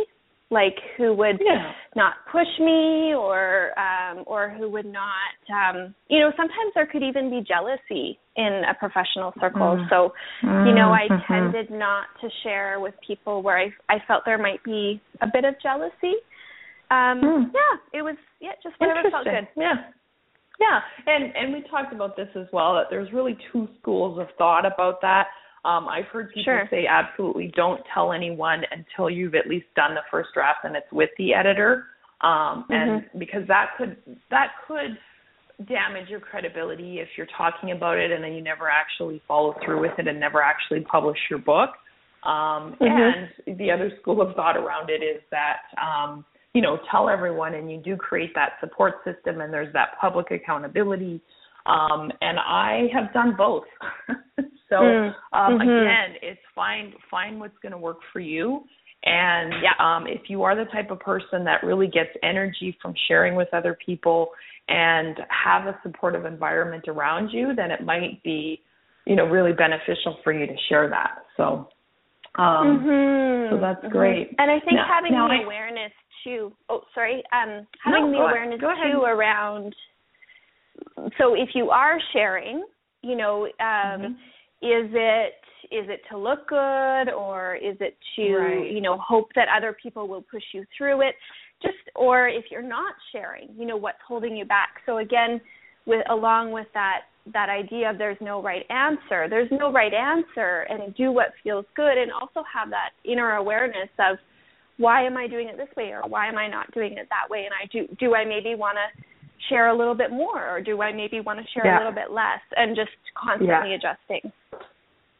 like 0.49 0.75
who 0.97 1.13
would 1.13 1.39
yeah. 1.43 1.71
not 1.95 2.13
push 2.31 2.47
me 2.59 3.13
or 3.13 3.77
um 3.77 4.23
or 4.25 4.49
who 4.49 4.69
would 4.69 4.85
not 4.85 5.35
um 5.51 5.93
you 6.09 6.19
know 6.19 6.31
sometimes 6.37 6.71
there 6.73 6.85
could 6.85 7.03
even 7.03 7.29
be 7.29 7.45
jealousy 7.45 8.17
in 8.37 8.61
a 8.69 8.73
professional 8.79 9.33
circle 9.39 9.77
mm. 9.77 9.89
so 9.89 10.13
you 10.41 10.73
know 10.73 10.93
i 10.93 11.07
mm-hmm. 11.09 11.33
tended 11.33 11.69
not 11.71 12.05
to 12.21 12.29
share 12.43 12.79
with 12.79 12.93
people 13.05 13.41
where 13.41 13.57
i 13.57 13.69
i 13.89 13.97
felt 14.07 14.23
there 14.25 14.37
might 14.37 14.63
be 14.63 15.01
a 15.21 15.27
bit 15.31 15.43
of 15.43 15.55
jealousy 15.61 16.15
um 16.91 17.21
mm. 17.21 17.43
yeah 17.53 17.99
it 17.99 18.01
was 18.01 18.15
yeah 18.39 18.51
just 18.63 18.75
whatever 18.79 19.09
felt 19.09 19.25
good 19.25 19.47
yeah 19.57 19.73
yeah 20.59 20.79
and 21.07 21.35
and 21.35 21.51
we 21.51 21.63
talked 21.69 21.93
about 21.93 22.15
this 22.15 22.29
as 22.35 22.47
well 22.53 22.75
that 22.75 22.85
there's 22.89 23.11
really 23.11 23.37
two 23.51 23.67
schools 23.81 24.19
of 24.19 24.27
thought 24.37 24.65
about 24.65 25.01
that 25.01 25.27
um, 25.65 25.89
I've 25.89 26.05
heard 26.05 26.29
people 26.29 26.43
sure. 26.45 26.67
say 26.71 26.85
absolutely 26.87 27.51
don't 27.53 27.81
tell 27.93 28.13
anyone 28.13 28.61
until 28.71 29.09
you've 29.09 29.35
at 29.35 29.47
least 29.47 29.65
done 29.75 29.95
the 29.95 30.01
first 30.09 30.29
draft 30.33 30.59
and 30.63 30.77
it's 30.77 30.87
with 30.93 31.09
the 31.17 31.33
editor, 31.33 31.87
um, 32.21 32.63
mm-hmm. 32.69 32.73
and 32.73 33.05
because 33.19 33.41
that 33.49 33.71
could 33.77 33.97
that 34.31 34.51
could 34.65 34.97
damage 35.65 36.09
your 36.09 36.19
credibility 36.19 36.99
if 36.99 37.07
you're 37.17 37.27
talking 37.37 37.71
about 37.71 37.97
it 37.97 38.11
and 38.11 38.23
then 38.23 38.33
you 38.33 38.41
never 38.41 38.69
actually 38.69 39.21
follow 39.27 39.55
through 39.63 39.81
with 39.81 39.97
it 39.97 40.07
and 40.07 40.19
never 40.19 40.41
actually 40.41 40.81
publish 40.81 41.17
your 41.29 41.39
book. 41.39 41.71
Um, 42.23 42.75
mm-hmm. 42.79 42.85
And 43.47 43.57
the 43.57 43.71
other 43.71 43.91
school 44.01 44.21
of 44.21 44.35
thought 44.35 44.57
around 44.57 44.89
it 44.89 45.03
is 45.03 45.21
that 45.31 45.57
um, 45.81 46.25
you 46.53 46.61
know 46.61 46.77
tell 46.91 47.09
everyone 47.09 47.55
and 47.55 47.71
you 47.71 47.77
do 47.77 47.95
create 47.95 48.33
that 48.35 48.53
support 48.59 48.95
system 49.05 49.41
and 49.41 49.51
there's 49.51 49.71
that 49.73 49.89
public 49.99 50.31
accountability. 50.31 51.21
Um, 51.65 52.11
and 52.21 52.39
I 52.39 52.87
have 52.93 53.11
done 53.13 53.35
both. 53.37 53.65
So 54.69 54.75
mm. 54.75 55.07
um, 55.33 55.59
mm-hmm. 55.59 55.61
again, 55.61 56.15
it's 56.21 56.41
find 56.53 56.93
find 57.09 57.39
what's 57.39 57.57
going 57.61 57.71
to 57.71 57.77
work 57.77 57.99
for 58.11 58.19
you, 58.19 58.63
And 59.03 59.53
yeah. 59.61 59.73
um, 59.79 60.07
if 60.07 60.29
you 60.29 60.43
are 60.43 60.55
the 60.55 60.69
type 60.71 60.91
of 60.91 60.99
person 60.99 61.43
that 61.45 61.63
really 61.63 61.87
gets 61.87 62.09
energy 62.23 62.77
from 62.81 62.93
sharing 63.07 63.35
with 63.35 63.47
other 63.53 63.77
people 63.85 64.31
and 64.67 65.17
have 65.29 65.67
a 65.67 65.79
supportive 65.83 66.25
environment 66.25 66.85
around 66.87 67.29
you, 67.29 67.55
then 67.55 67.71
it 67.71 67.85
might 67.85 68.21
be, 68.23 68.61
you 69.05 69.15
know, 69.15 69.25
really 69.25 69.53
beneficial 69.53 70.17
for 70.23 70.33
you 70.33 70.45
to 70.45 70.55
share 70.67 70.89
that. 70.89 71.19
So, 71.37 71.69
um, 72.37 72.83
mm-hmm. 72.83 73.55
so 73.55 73.61
that's 73.61 73.79
mm-hmm. 73.79 73.91
great. 73.91 74.35
And 74.39 74.51
I 74.51 74.59
think 74.59 74.73
now, 74.73 74.87
having 74.93 75.13
now 75.13 75.27
the 75.27 75.35
I, 75.35 75.43
awareness 75.43 75.91
too. 76.23 76.51
Oh, 76.69 76.81
sorry. 76.93 77.23
Um, 77.31 77.65
having 77.83 78.11
no, 78.11 78.17
the 78.17 78.23
awareness 78.23 78.59
too 78.59 79.01
around. 79.01 79.73
So 81.17 81.33
if 81.33 81.49
you 81.53 81.69
are 81.69 81.97
sharing, 82.13 82.65
you 83.03 83.15
know, 83.15 83.45
um, 83.45 84.01
mm-hmm. 84.01 84.11
is 84.61 84.91
it 84.91 85.33
is 85.71 85.87
it 85.89 86.01
to 86.09 86.17
look 86.17 86.47
good 86.47 87.09
or 87.09 87.55
is 87.55 87.75
it 87.79 87.97
to 88.15 88.35
right. 88.35 88.71
you 88.71 88.81
know 88.81 88.97
hope 88.97 89.29
that 89.35 89.47
other 89.55 89.75
people 89.81 90.07
will 90.07 90.21
push 90.21 90.43
you 90.53 90.65
through 90.77 91.01
it 91.01 91.15
just 91.61 91.75
or 91.95 92.27
if 92.27 92.45
you're 92.51 92.61
not 92.61 92.93
sharing 93.11 93.49
you 93.57 93.65
know 93.65 93.77
what's 93.77 93.97
holding 94.07 94.35
you 94.35 94.45
back 94.45 94.69
so 94.85 94.97
again 94.97 95.41
with 95.85 96.05
along 96.09 96.51
with 96.51 96.67
that 96.73 97.01
that 97.33 97.49
idea 97.49 97.89
of 97.89 97.97
there's 97.97 98.17
no 98.21 98.41
right 98.41 98.65
answer 98.69 99.27
there's 99.29 99.49
no 99.51 99.71
right 99.71 99.93
answer 99.93 100.65
and 100.69 100.95
do 100.95 101.11
what 101.11 101.27
feels 101.43 101.65
good 101.75 101.97
and 101.97 102.11
also 102.11 102.43
have 102.51 102.69
that 102.69 102.91
inner 103.03 103.35
awareness 103.35 103.89
of 103.99 104.17
why 104.77 105.03
am 105.03 105.17
i 105.17 105.27
doing 105.27 105.47
it 105.47 105.57
this 105.57 105.73
way 105.75 105.91
or 105.91 106.01
why 106.07 106.27
am 106.27 106.37
i 106.37 106.47
not 106.47 106.71
doing 106.73 106.93
it 106.93 107.07
that 107.09 107.29
way 107.29 107.45
and 107.45 107.53
i 107.53 107.67
do 107.71 107.87
do 107.99 108.15
i 108.15 108.23
maybe 108.23 108.55
want 108.55 108.77
to 108.77 109.03
share 109.49 109.69
a 109.69 109.77
little 109.77 109.95
bit 109.95 110.11
more 110.11 110.49
or 110.49 110.61
do 110.61 110.81
i 110.81 110.91
maybe 110.91 111.19
want 111.19 111.39
to 111.39 111.45
share 111.53 111.65
yeah. 111.65 111.77
a 111.77 111.79
little 111.79 111.93
bit 111.93 112.11
less 112.11 112.41
and 112.55 112.75
just 112.75 112.91
constantly 113.15 113.71
yeah. 113.71 113.75
adjusting 113.75 114.31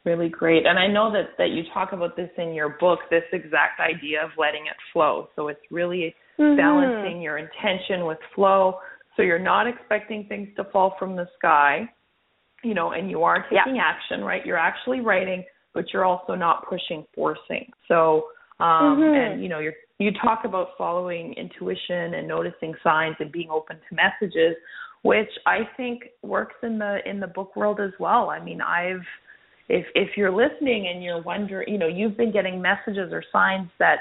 really 0.08 0.30
great. 0.30 0.66
And 0.66 0.80
I 0.80 0.88
know 0.88 1.12
that 1.12 1.38
that 1.38 1.50
you 1.50 1.64
talk 1.74 1.92
about 1.92 2.16
this 2.16 2.30
in 2.38 2.54
your 2.54 2.78
book, 2.80 3.00
this 3.12 3.24
exact 3.34 3.80
idea 3.80 4.24
of 4.24 4.32
letting 4.38 4.66
it 4.66 4.78
flow. 4.94 5.28
So 5.36 5.50
it's 5.50 5.60
really 5.70 6.16
mm-hmm. 6.40 6.56
balancing 6.56 7.22
your 7.22 7.38
intention 7.38 8.06
with 8.06 8.18
flow. 8.34 8.76
So 9.16 9.22
you're 9.22 9.38
not 9.38 9.68
expecting 9.68 10.26
things 10.28 10.48
to 10.56 10.64
fall 10.72 10.96
from 10.98 11.16
the 11.16 11.28
sky, 11.38 11.90
you 12.64 12.74
know, 12.74 12.92
and 12.92 13.12
you 13.12 13.24
are 13.24 13.44
taking 13.44 13.76
yeah. 13.76 13.84
action, 13.84 14.24
right? 14.24 14.46
You're 14.46 14.58
actually 14.58 15.02
writing, 15.02 15.44
but 15.74 15.86
you're 15.92 16.06
also 16.06 16.36
not 16.36 16.68
pushing, 16.68 17.06
forcing. 17.14 17.70
So 17.88 18.28
um 18.60 18.98
mm-hmm. 18.98 19.34
and 19.34 19.44
you 19.44 19.50
know, 19.50 19.60
you're 19.60 19.74
you 20.00 20.12
talk 20.24 20.42
about 20.46 20.70
following 20.78 21.34
intuition 21.34 22.14
and 22.14 22.28
noticing 22.28 22.74
signs 22.84 23.16
and 23.20 23.32
being 23.32 23.50
open 23.50 23.78
to 23.90 23.96
messages, 23.96 24.56
which 25.02 25.30
I 25.46 25.60
think 25.76 26.04
works 26.22 26.56
in 26.64 26.78
the 26.80 27.00
in 27.06 27.20
the 27.20 27.28
book 27.28 27.56
world 27.56 27.80
as 27.80 27.92
well. 28.00 28.30
I 28.30 28.40
mean, 28.40 28.62
I've 28.62 29.06
if 29.69 29.86
if 29.95 30.09
you're 30.15 30.31
listening 30.31 30.88
and 30.93 31.03
you're 31.03 31.21
wondering, 31.21 31.71
you 31.71 31.77
know, 31.77 31.88
you've 31.88 32.17
been 32.17 32.31
getting 32.31 32.62
messages 32.62 33.12
or 33.12 33.24
signs 33.31 33.69
that 33.79 33.97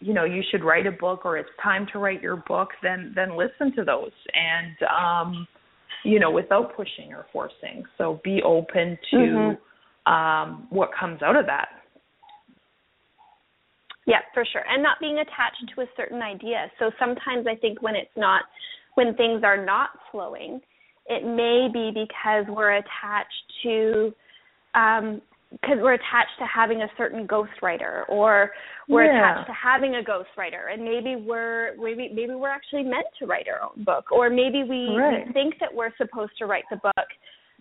you 0.00 0.12
know 0.12 0.24
you 0.24 0.42
should 0.50 0.62
write 0.62 0.86
a 0.86 0.92
book 0.92 1.24
or 1.24 1.38
it's 1.38 1.48
time 1.62 1.86
to 1.92 1.98
write 1.98 2.22
your 2.22 2.36
book, 2.48 2.70
then 2.82 3.12
then 3.14 3.36
listen 3.36 3.74
to 3.76 3.84
those 3.84 4.12
and 4.34 4.76
um, 4.88 5.46
you 6.04 6.20
know 6.20 6.30
without 6.30 6.76
pushing 6.76 7.12
or 7.12 7.26
forcing. 7.32 7.84
So 7.96 8.20
be 8.22 8.42
open 8.44 8.98
to 9.10 9.16
mm-hmm. 9.16 10.12
um, 10.12 10.66
what 10.70 10.90
comes 10.98 11.22
out 11.22 11.36
of 11.36 11.46
that. 11.46 11.68
Yeah, 14.06 14.20
for 14.32 14.44
sure. 14.52 14.62
And 14.68 14.82
not 14.82 14.98
being 15.00 15.18
attached 15.18 15.64
to 15.74 15.80
a 15.82 15.86
certain 15.96 16.22
idea. 16.22 16.70
So 16.78 16.92
sometimes 16.98 17.46
I 17.48 17.56
think 17.56 17.82
when 17.82 17.96
it's 17.96 18.16
not, 18.16 18.42
when 18.94 19.16
things 19.16 19.42
are 19.42 19.62
not 19.64 19.90
flowing, 20.12 20.60
it 21.06 21.24
may 21.24 21.68
be 21.72 21.90
because 21.92 22.44
we're 22.48 22.76
attached 22.76 23.34
to 23.64 24.14
um 24.76 25.20
because 25.52 25.78
we're 25.80 25.94
attached 25.94 26.36
to 26.38 26.44
having 26.44 26.82
a 26.82 26.88
certain 26.98 27.26
ghostwriter 27.26 28.02
or 28.08 28.50
we're 28.88 29.04
yeah. 29.04 29.32
attached 29.32 29.46
to 29.48 29.54
having 29.54 29.94
a 29.94 30.02
ghostwriter 30.02 30.72
and 30.72 30.82
maybe 30.84 31.16
we're 31.16 31.74
maybe 31.76 32.10
maybe 32.12 32.34
we're 32.34 32.50
actually 32.50 32.82
meant 32.82 33.06
to 33.18 33.26
write 33.26 33.46
our 33.48 33.62
own 33.62 33.84
book 33.84 34.10
or 34.10 34.28
maybe 34.28 34.64
we, 34.68 34.94
right. 34.96 35.26
we 35.26 35.32
think 35.32 35.54
that 35.60 35.72
we're 35.72 35.94
supposed 35.96 36.32
to 36.38 36.46
write 36.46 36.64
the 36.70 36.76
book 36.76 37.06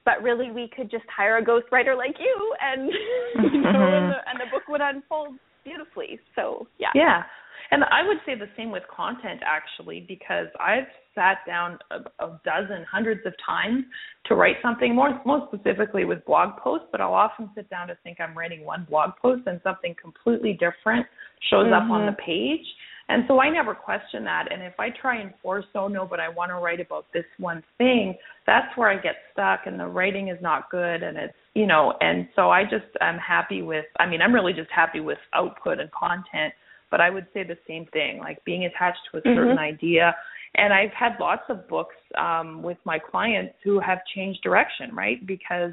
but 0.04 0.22
really 0.22 0.52
we 0.52 0.70
could 0.76 0.90
just 0.90 1.06
hire 1.16 1.38
a 1.38 1.46
ghostwriter 1.46 1.96
like 1.96 2.16
you 2.20 2.56
and 2.62 2.92
you 3.54 3.62
know 3.62 3.70
and, 3.70 4.12
the, 4.12 4.18
and 4.28 4.40
the 4.40 4.50
book 4.52 4.64
would 4.68 4.82
unfold 4.82 5.36
beautifully 5.64 6.20
so 6.36 6.68
yeah 6.80 6.90
yeah 6.96 7.24
and 7.72 7.84
I 7.84 8.08
would 8.08 8.18
say 8.26 8.36
the 8.36 8.50
same 8.58 8.72
with 8.72 8.84
content 8.94 9.42
actually, 9.46 10.06
because 10.08 10.48
I've 10.60 10.88
sat 11.16 11.40
down 11.48 11.80
a, 11.92 12.24
a 12.24 12.40
dozen, 12.46 12.86
hundreds 12.90 13.26
of 13.26 13.34
times 13.46 13.84
to 14.26 14.36
write 14.36 14.58
something 14.62 14.94
more, 14.94 15.20
more 15.26 15.48
specifically 15.52 16.06
with 16.06 16.24
blog 16.26 16.58
posts, 16.58 16.88
but 16.92 17.02
I'll 17.02 17.14
often 17.14 17.50
sit 17.56 17.70
down 17.70 17.88
to 17.88 17.98
think 18.04 18.20
I'm 18.20 18.38
writing 18.38 18.66
one 18.66 18.86
blog 18.90 19.12
post 19.22 19.44
and 19.48 19.60
something 19.64 19.96
completely 20.00 20.54
different 20.54 21.06
shows 21.50 21.66
mm-hmm. 21.66 21.74
up 21.74 21.92
on 21.92 22.06
the 22.06 22.12
mm-hmm. 22.12 22.26
page. 22.26 22.66
And 23.08 23.24
so 23.28 23.40
I 23.40 23.50
never 23.50 23.76
question 23.76 24.24
that. 24.24 24.52
And 24.52 24.64
if 24.64 24.80
I 24.80 24.90
try 24.90 25.22
and 25.22 25.32
force, 25.42 25.66
oh 25.76 25.88
no, 25.88 26.08
but 26.08 26.20
I 26.20 26.28
want 26.28 26.50
to 26.50 26.56
write 26.56 26.80
about 26.80 27.06
this 27.14 27.26
one 27.38 27.64
thing, 27.78 28.16
that's 28.48 28.76
where 28.76 28.90
I 28.90 28.96
get 28.96 29.16
stuck 29.32 29.62
and 29.68 29.80
the 29.80 29.86
writing 29.86 30.30
is 30.30 30.40
not 30.42 30.72
good 30.72 31.04
and 31.04 31.16
it's, 31.16 31.34
you 31.54 31.68
know, 31.68 31.94
and 32.02 32.28
so 32.36 32.50
I 32.50 32.64
just, 32.64 32.86
I'm 33.02 33.20
happy 33.20 33.62
with, 33.62 33.86
I 34.00 34.08
mean, 34.08 34.22
I'm 34.22 34.34
really 34.34 34.54
just 34.54 34.72
happy 34.72 35.02
with 35.02 35.20
output 35.34 35.80
and 35.80 35.90
content 35.92 36.54
but 36.92 37.02
I 37.02 37.10
would 37.10 37.28
say 37.34 37.44
the 37.44 37.58
same 37.68 37.86
thing, 37.92 38.20
like 38.20 38.44
being 38.46 38.64
attached 38.66 39.00
to 39.12 39.18
a 39.18 39.22
certain 39.22 39.58
mm-hmm. 39.58 39.60
idea. 39.60 40.16
And 40.58 40.74
I've 40.74 40.92
had 40.92 41.14
lots 41.20 41.44
of 41.50 41.68
books 41.68 41.96
um, 42.18 42.62
with 42.62 42.78
my 42.86 43.00
clients 43.00 43.56
who 43.64 43.80
have 43.80 44.00
changed 44.16 44.42
direction, 44.42 44.94
right? 44.94 45.26
Because 45.26 45.72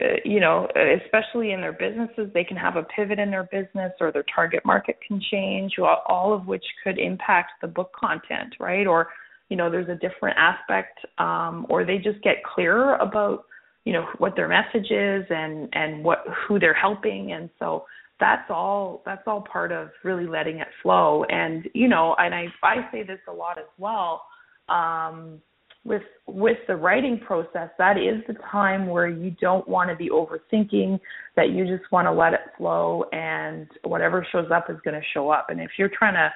uh, 0.00 0.06
you 0.24 0.40
know, 0.40 0.66
especially 1.04 1.52
in 1.52 1.60
their 1.60 1.74
businesses, 1.74 2.30
they 2.32 2.44
can 2.44 2.56
have 2.56 2.76
a 2.76 2.82
pivot 2.84 3.18
in 3.18 3.30
their 3.30 3.44
business 3.44 3.92
or 4.00 4.10
their 4.10 4.24
target 4.34 4.64
market 4.64 4.98
can 5.06 5.20
change, 5.30 5.72
all 5.78 6.32
of 6.32 6.46
which 6.46 6.64
could 6.82 6.98
impact 6.98 7.52
the 7.60 7.66
book 7.68 7.92
content, 7.94 8.54
right? 8.58 8.86
Or, 8.86 9.08
you 9.50 9.56
know, 9.56 9.70
there's 9.70 9.90
a 9.90 9.94
different 9.94 10.38
aspect, 10.38 10.98
um, 11.18 11.66
or 11.68 11.84
they 11.84 11.98
just 11.98 12.22
get 12.22 12.36
clearer 12.42 12.94
about, 12.96 13.44
you 13.84 13.92
know, 13.92 14.06
what 14.16 14.34
their 14.34 14.48
message 14.48 14.90
is 14.90 15.26
and 15.28 15.68
and 15.74 16.02
what 16.02 16.24
who 16.48 16.58
they're 16.58 16.72
helping, 16.72 17.32
and 17.32 17.50
so 17.58 17.84
that's 18.22 18.48
all 18.50 19.02
that's 19.04 19.22
all 19.26 19.40
part 19.52 19.72
of 19.72 19.88
really 20.04 20.26
letting 20.26 20.58
it 20.58 20.68
flow. 20.82 21.24
And 21.24 21.68
you 21.74 21.88
know 21.88 22.14
and 22.18 22.34
i 22.34 22.46
i 22.62 22.76
say 22.92 23.02
this 23.02 23.18
a 23.28 23.32
lot 23.32 23.58
as 23.58 23.64
well 23.78 24.22
um 24.68 25.42
with 25.84 26.02
with 26.28 26.58
the 26.68 26.76
writing 26.76 27.18
process 27.18 27.68
that 27.78 27.98
is 27.98 28.22
the 28.28 28.34
time 28.50 28.86
where 28.86 29.08
you 29.08 29.32
don't 29.40 29.66
want 29.66 29.90
to 29.90 29.96
be 29.96 30.08
overthinking 30.08 31.00
that 31.34 31.50
you 31.50 31.66
just 31.66 31.90
want 31.90 32.06
to 32.06 32.12
let 32.12 32.32
it 32.32 32.40
flow 32.56 33.04
and 33.12 33.66
whatever 33.82 34.24
shows 34.30 34.46
up 34.54 34.70
is 34.70 34.76
going 34.84 34.94
to 34.94 35.06
show 35.12 35.30
up. 35.30 35.46
And 35.50 35.60
if 35.60 35.72
you're 35.78 35.90
trying 35.98 36.14
to 36.14 36.30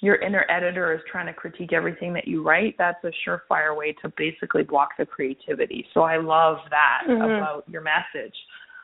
your 0.00 0.16
inner 0.16 0.44
editor 0.50 0.92
is 0.92 1.00
trying 1.10 1.26
to 1.26 1.32
critique 1.32 1.72
everything 1.72 2.12
that 2.12 2.26
you 2.26 2.42
write 2.42 2.74
that's 2.76 3.02
a 3.04 3.12
surefire 3.24 3.76
way 3.76 3.94
to 4.02 4.12
basically 4.16 4.62
block 4.62 4.90
the 4.98 5.06
creativity. 5.06 5.86
So 5.94 6.02
i 6.02 6.16
love 6.16 6.58
that 6.70 7.02
mm-hmm. 7.08 7.22
about 7.22 7.64
your 7.68 7.82
message 7.82 8.34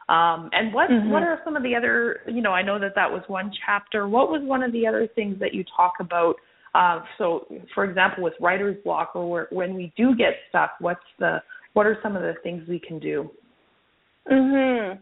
um, 0.08 0.48
and 0.52 0.72
what 0.72 0.88
mm-hmm. 0.88 1.10
what 1.10 1.22
are 1.22 1.38
some 1.44 1.54
of 1.54 1.62
the 1.62 1.74
other? 1.74 2.20
You 2.26 2.40
know, 2.40 2.52
I 2.52 2.62
know 2.62 2.78
that 2.78 2.94
that 2.94 3.10
was 3.10 3.22
one 3.26 3.52
chapter. 3.66 4.08
What 4.08 4.30
was 4.30 4.40
one 4.42 4.62
of 4.62 4.72
the 4.72 4.86
other 4.86 5.06
things 5.14 5.38
that 5.40 5.52
you 5.52 5.64
talk 5.76 5.94
about? 6.00 6.36
Uh, 6.74 7.00
so, 7.18 7.46
for 7.74 7.84
example, 7.84 8.24
with 8.24 8.32
writer's 8.40 8.76
block, 8.84 9.14
or 9.14 9.48
when 9.50 9.74
we 9.74 9.92
do 9.96 10.14
get 10.16 10.34
stuck, 10.48 10.72
what's 10.80 11.00
the 11.18 11.38
what 11.74 11.86
are 11.86 11.98
some 12.02 12.16
of 12.16 12.22
the 12.22 12.34
things 12.42 12.66
we 12.68 12.78
can 12.78 12.98
do? 12.98 13.30
Mhm. 14.30 14.98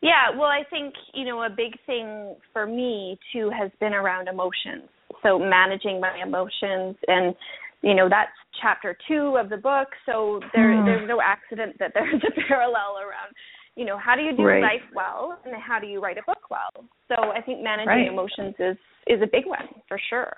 Yeah, 0.00 0.30
well, 0.30 0.48
I 0.48 0.62
think 0.70 0.94
you 1.12 1.24
know 1.24 1.42
a 1.42 1.50
big 1.50 1.72
thing 1.84 2.36
for 2.52 2.66
me 2.66 3.18
too 3.32 3.50
has 3.50 3.72
been 3.80 3.94
around 3.94 4.28
emotions. 4.28 4.88
So 5.24 5.40
managing 5.40 6.00
my 6.00 6.22
emotions, 6.22 6.94
and 7.08 7.34
you 7.82 7.94
know 7.94 8.08
that's 8.08 8.30
chapter 8.62 8.96
two 9.08 9.36
of 9.36 9.48
the 9.48 9.56
book. 9.56 9.88
So 10.04 10.38
there, 10.54 10.68
mm. 10.68 10.84
there's 10.84 11.08
no 11.08 11.20
accident 11.20 11.76
that 11.80 11.92
there's 11.94 12.22
a 12.22 12.40
parallel 12.48 12.98
around 13.00 13.34
you 13.76 13.84
know 13.84 13.98
how 13.98 14.16
do 14.16 14.22
you 14.22 14.36
do 14.36 14.42
right. 14.42 14.62
life 14.62 14.88
well 14.94 15.38
and 15.44 15.54
how 15.62 15.78
do 15.78 15.86
you 15.86 16.00
write 16.00 16.18
a 16.18 16.22
book 16.26 16.50
well? 16.50 16.84
So 17.08 17.30
i 17.30 17.40
think 17.40 17.62
managing 17.62 17.88
right. 17.88 18.08
emotions 18.08 18.54
is 18.58 18.76
is 19.06 19.22
a 19.22 19.26
big 19.30 19.46
one 19.46 19.68
for 19.88 19.98
sure. 20.10 20.32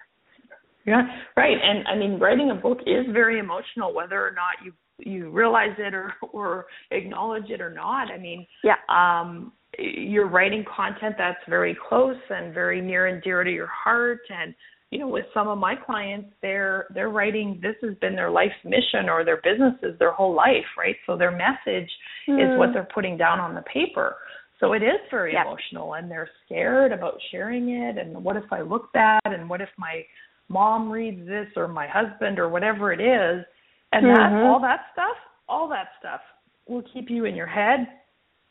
Yeah 0.84 1.02
right. 1.36 1.56
And 1.62 1.86
i 1.88 1.96
mean 1.96 2.18
writing 2.18 2.50
a 2.50 2.54
book 2.54 2.78
is 2.86 3.06
very 3.12 3.38
emotional 3.38 3.94
whether 3.94 4.20
or 4.20 4.32
not 4.32 4.64
you 4.64 4.72
you 4.98 5.30
realize 5.30 5.76
it 5.78 5.94
or 5.94 6.12
or 6.32 6.66
acknowledge 6.90 7.48
it 7.50 7.60
or 7.60 7.70
not. 7.70 8.10
I 8.10 8.18
mean 8.18 8.46
yeah. 8.64 8.76
um 8.88 9.52
you're 9.78 10.28
writing 10.28 10.64
content 10.74 11.14
that's 11.18 11.38
very 11.48 11.76
close 11.88 12.16
and 12.30 12.52
very 12.52 12.80
near 12.80 13.06
and 13.06 13.22
dear 13.22 13.44
to 13.44 13.50
your 13.50 13.68
heart 13.68 14.20
and 14.30 14.54
you 14.90 14.98
know 14.98 15.08
with 15.08 15.26
some 15.34 15.48
of 15.48 15.58
my 15.58 15.74
clients 15.74 16.28
they're 16.40 16.86
they're 16.94 17.10
writing 17.10 17.58
this 17.62 17.74
has 17.82 17.94
been 18.00 18.14
their 18.14 18.30
life's 18.30 18.54
mission 18.64 19.08
or 19.08 19.24
their 19.24 19.40
businesses 19.42 19.98
their 19.98 20.12
whole 20.12 20.34
life 20.34 20.64
right 20.76 20.96
so 21.06 21.16
their 21.16 21.30
message 21.30 21.90
mm. 22.28 22.40
is 22.40 22.58
what 22.58 22.68
hmm. 22.68 22.74
they're 22.74 22.88
putting 22.94 23.16
down 23.16 23.38
on 23.38 23.54
the 23.54 23.62
paper 23.62 24.16
so 24.60 24.72
it 24.72 24.82
is 24.82 24.98
very 25.10 25.32
yeah. 25.32 25.42
emotional 25.42 25.94
and 25.94 26.10
they're 26.10 26.30
scared 26.44 26.92
about 26.92 27.18
sharing 27.30 27.68
it 27.68 27.98
and 27.98 28.22
what 28.22 28.36
if 28.36 28.44
i 28.50 28.60
look 28.60 28.92
bad 28.92 29.20
and 29.24 29.48
what 29.48 29.60
if 29.60 29.68
my 29.76 30.02
mom 30.48 30.90
reads 30.90 31.26
this 31.26 31.46
or 31.56 31.68
my 31.68 31.86
husband 31.86 32.38
or 32.38 32.48
whatever 32.48 32.92
it 32.92 33.00
is 33.00 33.44
and 33.92 34.04
mm-hmm. 34.04 34.14
that 34.14 34.42
all 34.46 34.60
that 34.60 34.86
stuff 34.92 35.16
all 35.48 35.68
that 35.68 35.88
stuff 35.98 36.20
will 36.66 36.82
keep 36.92 37.10
you 37.10 37.24
in 37.24 37.34
your 37.34 37.46
head 37.46 37.86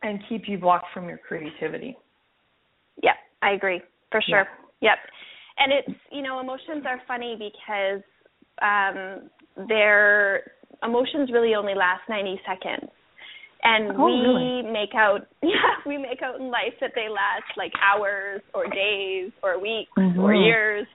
and 0.04 0.20
keep 0.30 0.48
you 0.48 0.58
blocked 0.58 0.88
from 0.94 1.10
your 1.10 1.18
creativity 1.18 1.98
yeah 3.02 3.14
i 3.42 3.52
agree 3.52 3.82
for 4.12 4.22
sure 4.22 4.40
yeah 4.42 4.44
Yep. 4.80 4.98
And 5.60 5.74
it's 5.74 6.00
you 6.12 6.22
know 6.22 6.40
emotions 6.40 6.86
are 6.86 7.02
funny 7.08 7.36
because 7.38 8.04
um, 8.62 9.30
their 9.68 10.52
emotions 10.84 11.30
really 11.32 11.56
only 11.56 11.74
last 11.74 12.02
90 12.10 12.40
seconds. 12.46 12.92
And 13.64 13.98
oh, 13.98 14.06
we 14.06 14.12
really? 14.12 14.72
make 14.72 14.94
out 14.96 15.28
yeah, 15.42 15.82
we 15.86 15.98
make 15.98 16.22
out 16.22 16.40
in 16.40 16.52
life 16.52 16.74
that 16.82 16.92
they 16.96 17.10
last 17.10 17.50
like 17.58 17.74
hours 17.82 18.42
or 18.54 18.66
days 18.68 19.32
or 19.44 19.60
weeks 19.60 19.92
mm-hmm. 19.98 20.20
or 20.20 20.34
years. 20.34 20.88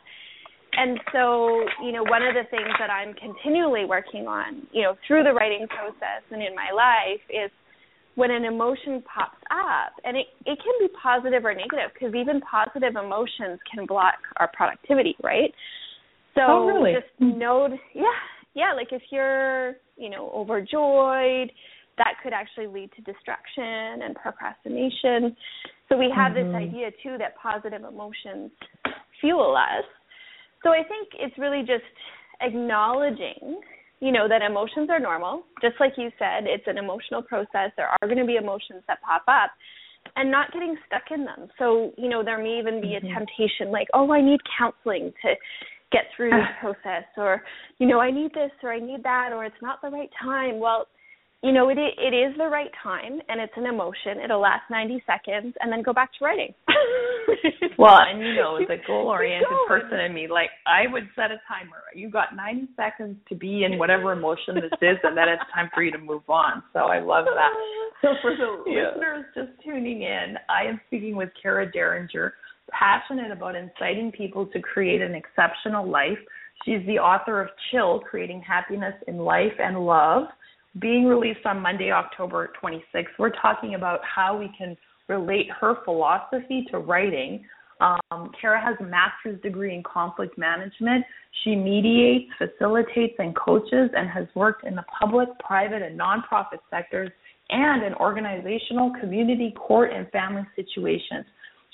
And 0.75 0.99
so, 1.12 1.61
you 1.85 1.92
know, 1.92 2.02
one 2.02 2.23
of 2.23 2.33
the 2.33 2.49
things 2.50 2.73
that 2.78 2.88
I'm 2.88 3.12
continually 3.14 3.85
working 3.85 4.26
on, 4.26 4.66
you 4.73 4.83
know, 4.83 4.97
through 5.07 5.23
the 5.23 5.33
writing 5.35 5.66
process 5.69 6.25
and 6.31 6.40
in 6.42 6.54
my 6.54 6.73
life 6.73 7.21
is 7.28 7.50
when 8.14 8.31
an 8.31 8.45
emotion 8.45 9.02
pops 9.02 9.38
up, 9.50 9.92
and 10.04 10.16
it, 10.16 10.26
it 10.45 10.59
can 10.59 10.75
be 10.78 10.88
positive 11.02 11.45
or 11.45 11.54
negative 11.54 11.90
because 11.95 12.14
even 12.14 12.40
positive 12.42 12.95
emotions 12.97 13.59
can 13.73 13.87
block 13.87 14.14
our 14.37 14.50
productivity, 14.52 15.16
right? 15.23 15.52
So 16.35 16.42
oh, 16.47 16.66
really? 16.66 16.92
just 16.92 17.09
know, 17.19 17.69
yeah, 17.95 18.04
yeah, 18.54 18.73
like 18.75 18.88
if 18.92 19.02
you're, 19.11 19.76
you 19.97 20.11
know, 20.11 20.31
overjoyed, 20.35 21.50
that 21.99 22.14
could 22.23 22.33
actually 22.33 22.66
lead 22.66 22.90
to 22.97 23.02
distraction 23.02 24.02
and 24.02 24.14
procrastination. 24.14 25.37
So 25.88 25.97
we 25.99 26.12
have 26.14 26.33
mm-hmm. 26.33 26.52
this 26.52 26.57
idea 26.57 26.90
too 27.02 27.16
that 27.19 27.37
positive 27.37 27.83
emotions 27.83 28.50
fuel 29.21 29.57
us. 29.57 29.85
So 30.62 30.71
I 30.71 30.83
think 30.85 31.09
it's 31.19 31.37
really 31.38 31.61
just 31.61 31.85
acknowledging, 32.40 33.61
you 34.02 34.11
know, 34.11 34.26
that 34.26 34.42
emotions 34.42 34.90
are 34.90 34.99
normal. 34.99 35.44
Just 35.62 35.76
like 35.78 35.92
you 35.97 36.11
said, 36.18 36.44
it's 36.44 36.66
an 36.66 36.76
emotional 36.76 37.23
process. 37.23 37.71
There 37.76 37.87
are 37.87 38.09
going 38.09 38.18
to 38.18 38.26
be 38.26 38.35
emotions 38.35 38.82
that 38.88 39.00
pop 39.00 39.23
up 39.28 39.52
and 40.16 40.28
not 40.28 40.52
getting 40.52 40.75
stuck 40.87 41.04
in 41.14 41.25
them. 41.25 41.49
So, 41.56 41.92
you 41.97 42.09
know, 42.09 42.25
there 42.25 42.42
may 42.42 42.59
even 42.59 42.80
be 42.80 42.99
mm-hmm. 42.99 43.06
a 43.06 43.14
temptation 43.14 43.71
like, 43.71 43.87
oh, 43.94 44.12
I 44.12 44.21
need 44.21 44.40
counseling 44.59 45.12
to 45.23 45.35
get 45.92 46.06
through 46.16 46.30
this 46.30 46.50
process 46.61 47.04
or, 47.16 47.42
you 47.78 47.87
know, 47.87 48.00
I 48.00 48.11
need 48.11 48.32
this 48.35 48.50
or 48.64 48.73
I 48.73 48.80
need 48.80 49.04
that 49.04 49.30
or 49.32 49.44
it's 49.44 49.62
not 49.62 49.80
the 49.80 49.90
right 49.90 50.11
time. 50.21 50.59
Well, 50.59 50.88
you 51.42 51.50
know, 51.50 51.68
it 51.70 51.78
it 51.78 52.14
is 52.14 52.37
the 52.38 52.46
right 52.46 52.70
time 52.82 53.20
and 53.28 53.40
it's 53.40 53.52
an 53.56 53.66
emotion. 53.66 54.22
It'll 54.22 54.40
last 54.40 54.62
90 54.70 55.02
seconds 55.06 55.54
and 55.61 55.72
then 55.72 55.82
go 55.82 55.92
back 55.92 56.11
to 56.18 56.25
writing. 56.25 56.54
well, 57.78 57.99
and 57.99 58.20
you 58.20 58.37
know, 58.37 58.58
as 58.62 58.68
a 58.70 58.87
goal-oriented 58.87 59.49
person 59.66 59.99
in 59.99 60.14
me, 60.14 60.28
like 60.28 60.50
I 60.66 60.90
would 60.92 61.08
set 61.16 61.32
a 61.32 61.42
timer. 61.49 61.82
You 61.96 62.11
got 62.11 62.37
90 62.37 62.68
seconds 62.76 63.16
to 63.28 63.34
be 63.34 63.64
in 63.64 63.76
whatever 63.76 64.12
emotion 64.12 64.54
this 64.54 64.70
is, 64.80 64.99
and 65.02 65.16
then 65.16 65.28
it's 65.28 65.42
time 65.52 65.68
for 65.75 65.82
you 65.82 65.90
to 65.90 65.99
move 65.99 66.22
on. 66.28 66.62
So 66.72 66.80
I 66.80 67.00
love 67.00 67.25
that. 67.25 67.52
So 68.02 68.14
for 68.22 68.37
the 68.37 68.70
yeah. 68.70 68.90
listeners 68.90 69.25
just 69.34 69.50
tuning 69.64 70.02
in, 70.02 70.37
I 70.49 70.68
am 70.68 70.80
speaking 70.87 71.16
with 71.16 71.30
Kara 71.40 71.70
Deringer, 71.70 72.34
passionate 72.70 73.32
about 73.32 73.56
inciting 73.56 74.12
people 74.12 74.46
to 74.46 74.61
create 74.61 75.02
an 75.02 75.16
exceptional 75.16 75.90
life. 75.90 76.18
She's 76.64 76.87
the 76.87 77.00
author 77.00 77.40
of 77.40 77.49
Chill: 77.72 77.99
Creating 77.99 78.40
Happiness 78.46 78.94
in 79.08 79.18
Life 79.18 79.58
and 79.58 79.84
Love 79.84 80.28
being 80.79 81.05
released 81.05 81.45
on 81.45 81.61
Monday, 81.61 81.91
October 81.91 82.52
26th. 82.62 83.07
We're 83.19 83.31
talking 83.31 83.75
about 83.75 84.00
how 84.05 84.38
we 84.38 84.50
can 84.57 84.76
relate 85.09 85.49
her 85.61 85.76
philosophy 85.85 86.67
to 86.71 86.79
writing. 86.79 87.45
Um, 87.81 88.31
Kara 88.41 88.62
has 88.64 88.76
a 88.81 88.85
master's 88.85 89.41
degree 89.43 89.75
in 89.75 89.83
conflict 89.83 90.38
management. 90.38 91.05
She 91.43 91.57
mediates, 91.57 92.31
facilitates, 92.38 93.14
and 93.19 93.37
coaches, 93.37 93.91
and 93.97 94.09
has 94.09 94.26
worked 94.35 94.64
in 94.67 94.75
the 94.75 94.85
public, 94.99 95.29
private, 95.45 95.83
and 95.83 95.99
nonprofit 95.99 96.61
sectors 96.71 97.11
and 97.50 97.83
in 97.83 97.95
organizational, 97.95 98.93
community, 98.99 99.52
court, 99.59 99.93
and 99.93 100.09
family 100.11 100.43
situations. 100.57 101.26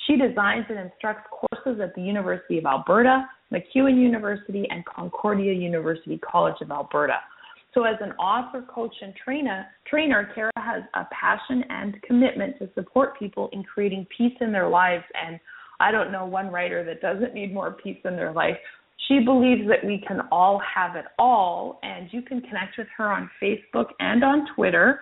She 0.06 0.16
designs 0.16 0.64
and 0.70 0.78
instructs 0.78 1.28
courses 1.30 1.80
at 1.80 1.94
the 1.94 2.02
University 2.02 2.58
of 2.58 2.64
Alberta, 2.64 3.26
MacEwan 3.52 3.96
University, 4.00 4.66
and 4.70 4.84
Concordia 4.86 5.52
University 5.52 6.18
College 6.18 6.56
of 6.62 6.70
Alberta. 6.70 7.18
So, 7.78 7.84
as 7.84 7.94
an 8.00 8.10
author, 8.14 8.62
coach, 8.62 8.94
and 9.02 9.14
trainer, 9.14 9.68
trainer, 9.86 10.32
Kara 10.34 10.50
has 10.56 10.82
a 10.94 11.04
passion 11.12 11.62
and 11.70 12.02
commitment 12.02 12.58
to 12.58 12.68
support 12.74 13.16
people 13.16 13.48
in 13.52 13.62
creating 13.62 14.04
peace 14.16 14.32
in 14.40 14.50
their 14.50 14.68
lives. 14.68 15.04
And 15.14 15.38
I 15.78 15.92
don't 15.92 16.10
know 16.10 16.26
one 16.26 16.48
writer 16.48 16.82
that 16.82 17.00
doesn't 17.00 17.34
need 17.34 17.54
more 17.54 17.76
peace 17.80 18.00
in 18.04 18.16
their 18.16 18.32
life. 18.32 18.56
She 19.06 19.20
believes 19.20 19.68
that 19.68 19.86
we 19.86 20.02
can 20.08 20.22
all 20.32 20.60
have 20.74 20.96
it 20.96 21.04
all, 21.20 21.78
and 21.84 22.08
you 22.10 22.20
can 22.20 22.40
connect 22.40 22.78
with 22.78 22.88
her 22.96 23.12
on 23.12 23.30
Facebook 23.40 23.90
and 24.00 24.24
on 24.24 24.48
Twitter 24.56 24.98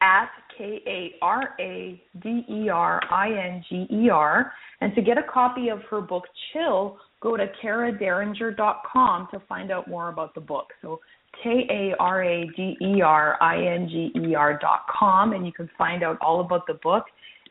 at 0.00 0.30
K 0.56 0.80
A 0.86 1.14
R 1.20 1.54
A 1.60 2.02
D 2.22 2.42
E 2.48 2.70
R 2.70 3.02
I 3.10 3.28
N 3.32 3.62
G 3.68 3.86
E 3.90 4.08
R. 4.08 4.50
And 4.80 4.94
to 4.94 5.02
get 5.02 5.18
a 5.18 5.22
copy 5.30 5.68
of 5.68 5.82
her 5.90 6.00
book, 6.00 6.24
Chill, 6.54 6.96
go 7.20 7.36
to 7.36 7.46
karaderinger.com 7.62 9.28
to 9.30 9.42
find 9.46 9.70
out 9.70 9.88
more 9.88 10.08
about 10.08 10.34
the 10.34 10.40
book. 10.40 10.68
So 10.80 11.00
K 11.42 11.66
A 11.70 11.94
R 12.00 12.22
A 12.22 12.46
D 12.56 12.76
E 12.80 13.02
R 13.02 13.36
I 13.42 13.56
N 13.56 13.88
G 13.88 14.12
E 14.20 14.34
R 14.34 14.58
dot 14.58 14.86
com, 14.88 15.32
and 15.32 15.46
you 15.46 15.52
can 15.52 15.68
find 15.76 16.02
out 16.02 16.18
all 16.20 16.40
about 16.40 16.66
the 16.66 16.74
book 16.82 17.04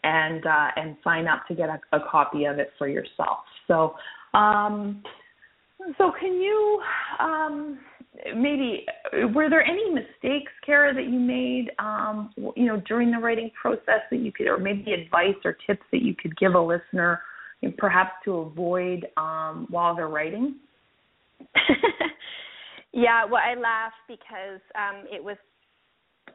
and 0.04 0.45
uh, 0.45 0.67
and 0.76 0.95
sign 1.04 1.28
up 1.28 1.48
to 1.48 1.56
get 1.56 1.69
a, 1.69 1.80
a 1.95 2.00
copy 2.10 2.45
of 2.45 2.60
it 2.60 2.71
for 2.78 2.88
yourself. 2.88 3.39
So, 3.67 3.95
um, 4.34 5.04
so 5.98 6.12
can 6.19 6.34
you 6.34 6.82
um, 7.19 7.80
maybe 8.36 8.86
were 9.34 9.50
there 9.50 9.63
any 9.63 9.89
mistakes, 9.89 10.52
Kara, 10.65 10.93
that 10.93 11.06
you 11.06 11.19
made, 11.19 11.71
um, 11.80 12.32
you 12.56 12.65
know, 12.65 12.82
during 12.88 13.12
the 13.12 13.17
writing 13.17 13.52
process 13.60 14.02
that 14.12 14.17
you 14.17 14.32
could, 14.32 14.48
or 14.48 14.58
maybe 14.58 14.93
advice 14.93 15.36
or 15.43 15.58
tips 15.67 15.84
that 15.91 16.02
you 16.02 16.15
could 16.15 16.36
give 16.38 16.54
a 16.54 16.60
listener, 16.60 17.21
perhaps 17.78 18.12
to 18.26 18.38
avoid 18.38 19.08
um, 19.17 19.67
while 19.69 19.95
they're 19.95 20.08
writing? 20.08 20.56
Yeah, 22.95 23.25
well, 23.25 23.41
I 23.43 23.60
laugh 23.60 23.91
because 24.08 24.62
um, 24.73 25.03
it 25.12 25.21
was 25.21 25.36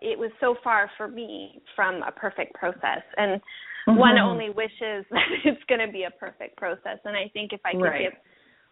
it 0.03 0.19
was 0.19 0.31
so 0.41 0.55
far 0.63 0.91
for 0.97 1.09
me 1.09 1.63
from 1.75 2.03
a 2.03 2.13
perfect 2.13 2.55
process, 2.55 3.03
and 3.17 3.41
mm-hmm. 3.89 3.97
one 3.97 4.19
only 4.19 4.51
wishes 4.51 5.05
that 5.11 5.29
it's 5.45 5.63
going 5.69 5.85
to 5.85 5.91
be 5.91 6.05
a 6.05 6.11
perfect 6.11 6.59
process. 6.59 6.99
And 7.05 7.17
I 7.17 7.31
think 7.33 7.53
if 7.53 7.61
I 7.65 7.73
could 7.73 7.83
right. 7.83 8.03
give 8.03 8.13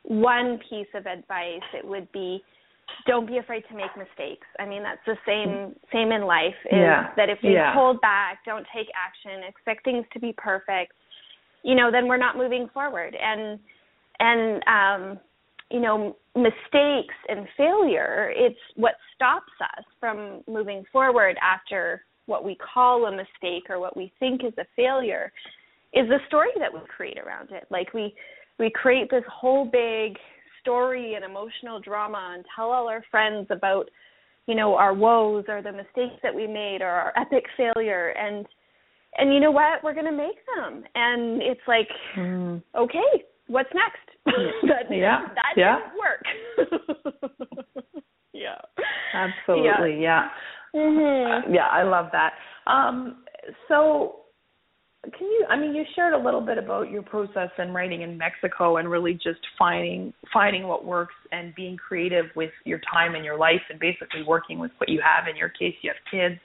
one 0.04 0.60
piece 0.68 0.86
of 0.94 1.06
advice, 1.06 1.64
it 1.72 1.86
would 1.86 2.12
be 2.12 2.42
don't 3.06 3.26
be 3.26 3.38
afraid 3.38 3.64
to 3.70 3.74
make 3.74 3.90
mistakes. 3.96 4.46
I 4.58 4.66
mean, 4.66 4.82
that's 4.82 5.00
the 5.06 5.16
same 5.26 5.74
same 5.90 6.12
in 6.12 6.22
life. 6.26 6.56
Is 6.66 6.76
yeah. 6.76 7.08
that 7.16 7.30
if 7.30 7.38
we 7.42 7.54
yeah. 7.54 7.72
hold 7.72 8.02
back, 8.02 8.44
don't 8.44 8.66
take 8.76 8.88
action, 8.92 9.48
expect 9.48 9.84
things 9.84 10.04
to 10.12 10.20
be 10.20 10.34
perfect, 10.36 10.92
you 11.64 11.74
know, 11.74 11.90
then 11.90 12.06
we're 12.06 12.18
not 12.18 12.36
moving 12.36 12.68
forward. 12.74 13.16
And 13.16 13.58
and 14.20 14.62
um 14.68 15.20
you 15.70 15.80
know 15.80 16.16
mistakes 16.34 17.14
and 17.28 17.46
failure 17.56 18.32
it's 18.34 18.58
what 18.76 18.94
stops 19.14 19.52
us 19.60 19.84
from 20.00 20.42
moving 20.46 20.84
forward 20.92 21.36
after 21.42 22.02
what 22.28 22.44
we 22.44 22.56
call 22.56 23.06
a 23.06 23.10
mistake 23.10 23.68
or 23.68 23.80
what 23.80 23.96
we 23.96 24.12
think 24.20 24.44
is 24.44 24.52
a 24.58 24.64
failure 24.76 25.32
is 25.94 26.06
the 26.08 26.18
story 26.26 26.50
that 26.58 26.72
we 26.72 26.80
create 26.94 27.18
around 27.18 27.50
it. 27.50 27.66
Like 27.70 27.92
we 27.94 28.14
we 28.58 28.70
create 28.70 29.10
this 29.10 29.24
whole 29.30 29.64
big 29.64 30.16
story 30.60 31.14
and 31.14 31.24
emotional 31.24 31.80
drama 31.80 32.34
and 32.34 32.44
tell 32.54 32.70
all 32.70 32.88
our 32.88 33.02
friends 33.10 33.46
about 33.50 33.88
you 34.46 34.54
know 34.54 34.74
our 34.74 34.94
woes 34.94 35.44
or 35.48 35.62
the 35.62 35.72
mistakes 35.72 36.20
that 36.22 36.34
we 36.34 36.46
made 36.46 36.82
or 36.82 36.88
our 36.88 37.12
epic 37.16 37.44
failure. 37.56 38.10
And 38.10 38.46
and 39.16 39.32
you 39.32 39.40
know 39.40 39.50
what? 39.50 39.82
We're 39.82 39.94
going 39.94 40.04
to 40.04 40.12
make 40.12 40.36
them. 40.54 40.84
And 40.94 41.42
it's 41.42 41.60
like 41.66 41.88
mm. 42.16 42.62
okay 42.76 43.24
what's 43.48 43.70
next 43.74 44.08
that, 44.68 44.94
yeah. 44.94 45.26
That 45.34 45.54
yeah. 45.56 45.78
didn't 45.78 45.98
work. 45.98 47.32
yeah. 48.32 48.60
Absolutely. 49.14 50.02
Yeah. 50.02 50.28
Yeah. 50.74 50.80
Mm-hmm. 50.80 51.50
Uh, 51.50 51.54
yeah, 51.54 51.66
I 51.66 51.82
love 51.82 52.06
that. 52.12 52.32
Um, 52.70 53.24
so 53.68 54.16
can 55.04 55.26
you 55.26 55.46
I 55.48 55.56
mean 55.56 55.74
you 55.74 55.84
shared 55.94 56.12
a 56.12 56.18
little 56.18 56.40
bit 56.40 56.58
about 56.58 56.90
your 56.90 57.02
process 57.02 57.50
in 57.58 57.72
writing 57.72 58.02
in 58.02 58.18
Mexico 58.18 58.76
and 58.76 58.90
really 58.90 59.14
just 59.14 59.40
finding 59.58 60.12
finding 60.32 60.66
what 60.66 60.84
works 60.84 61.14
and 61.32 61.54
being 61.54 61.76
creative 61.76 62.26
with 62.36 62.50
your 62.64 62.80
time 62.92 63.14
and 63.14 63.24
your 63.24 63.38
life 63.38 63.62
and 63.70 63.78
basically 63.80 64.22
working 64.26 64.58
with 64.58 64.72
what 64.78 64.88
you 64.88 65.00
have 65.00 65.28
in 65.28 65.36
your 65.36 65.48
case 65.48 65.74
you 65.82 65.90
have 65.90 66.10
kids. 66.10 66.40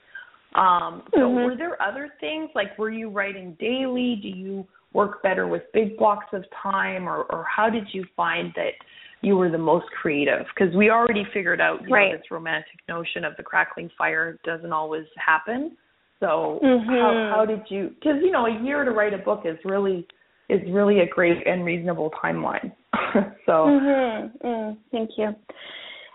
Um 0.55 1.03
so 1.13 1.21
mm-hmm. 1.21 1.43
were 1.43 1.57
there 1.57 1.81
other 1.81 2.09
things 2.19 2.49
like 2.55 2.77
were 2.77 2.91
you 2.91 3.09
writing 3.09 3.57
daily? 3.59 4.19
Do 4.21 4.29
you 4.29 4.65
work 4.93 5.23
better 5.23 5.47
with 5.47 5.63
big 5.73 5.97
blocks 5.97 6.27
of 6.33 6.43
time, 6.61 7.07
or, 7.07 7.23
or 7.23 7.43
how 7.43 7.69
did 7.69 7.87
you 7.91 8.05
find 8.15 8.51
that 8.55 8.73
you 9.21 9.35
were 9.35 9.49
the 9.49 9.57
most 9.57 9.85
creative? 10.01 10.45
Because 10.55 10.75
we 10.75 10.89
already 10.89 11.25
figured 11.33 11.61
out 11.61 11.81
you 11.83 11.93
right. 11.93 12.11
know, 12.11 12.17
this 12.17 12.31
romantic 12.31 12.79
notion 12.87 13.23
of 13.23 13.33
the 13.37 13.43
crackling 13.43 13.89
fire 13.97 14.39
doesn't 14.43 14.71
always 14.71 15.05
happen. 15.17 15.75
So 16.19 16.59
mm-hmm. 16.63 16.89
how 16.89 17.35
how 17.35 17.45
did 17.45 17.63
you? 17.69 17.89
Because 17.95 18.21
you 18.23 18.31
know 18.31 18.45
a 18.45 18.63
year 18.63 18.85
to 18.85 18.91
write 18.91 19.13
a 19.13 19.17
book 19.17 19.41
is 19.45 19.57
really 19.65 20.07
is 20.49 20.61
really 20.69 20.99
a 20.99 21.07
great 21.07 21.45
and 21.45 21.65
reasonable 21.65 22.11
timeline. 22.23 22.71
so 23.45 23.51
mm-hmm. 23.51 24.47
mm, 24.47 24.77
thank 24.91 25.11
you. 25.17 25.35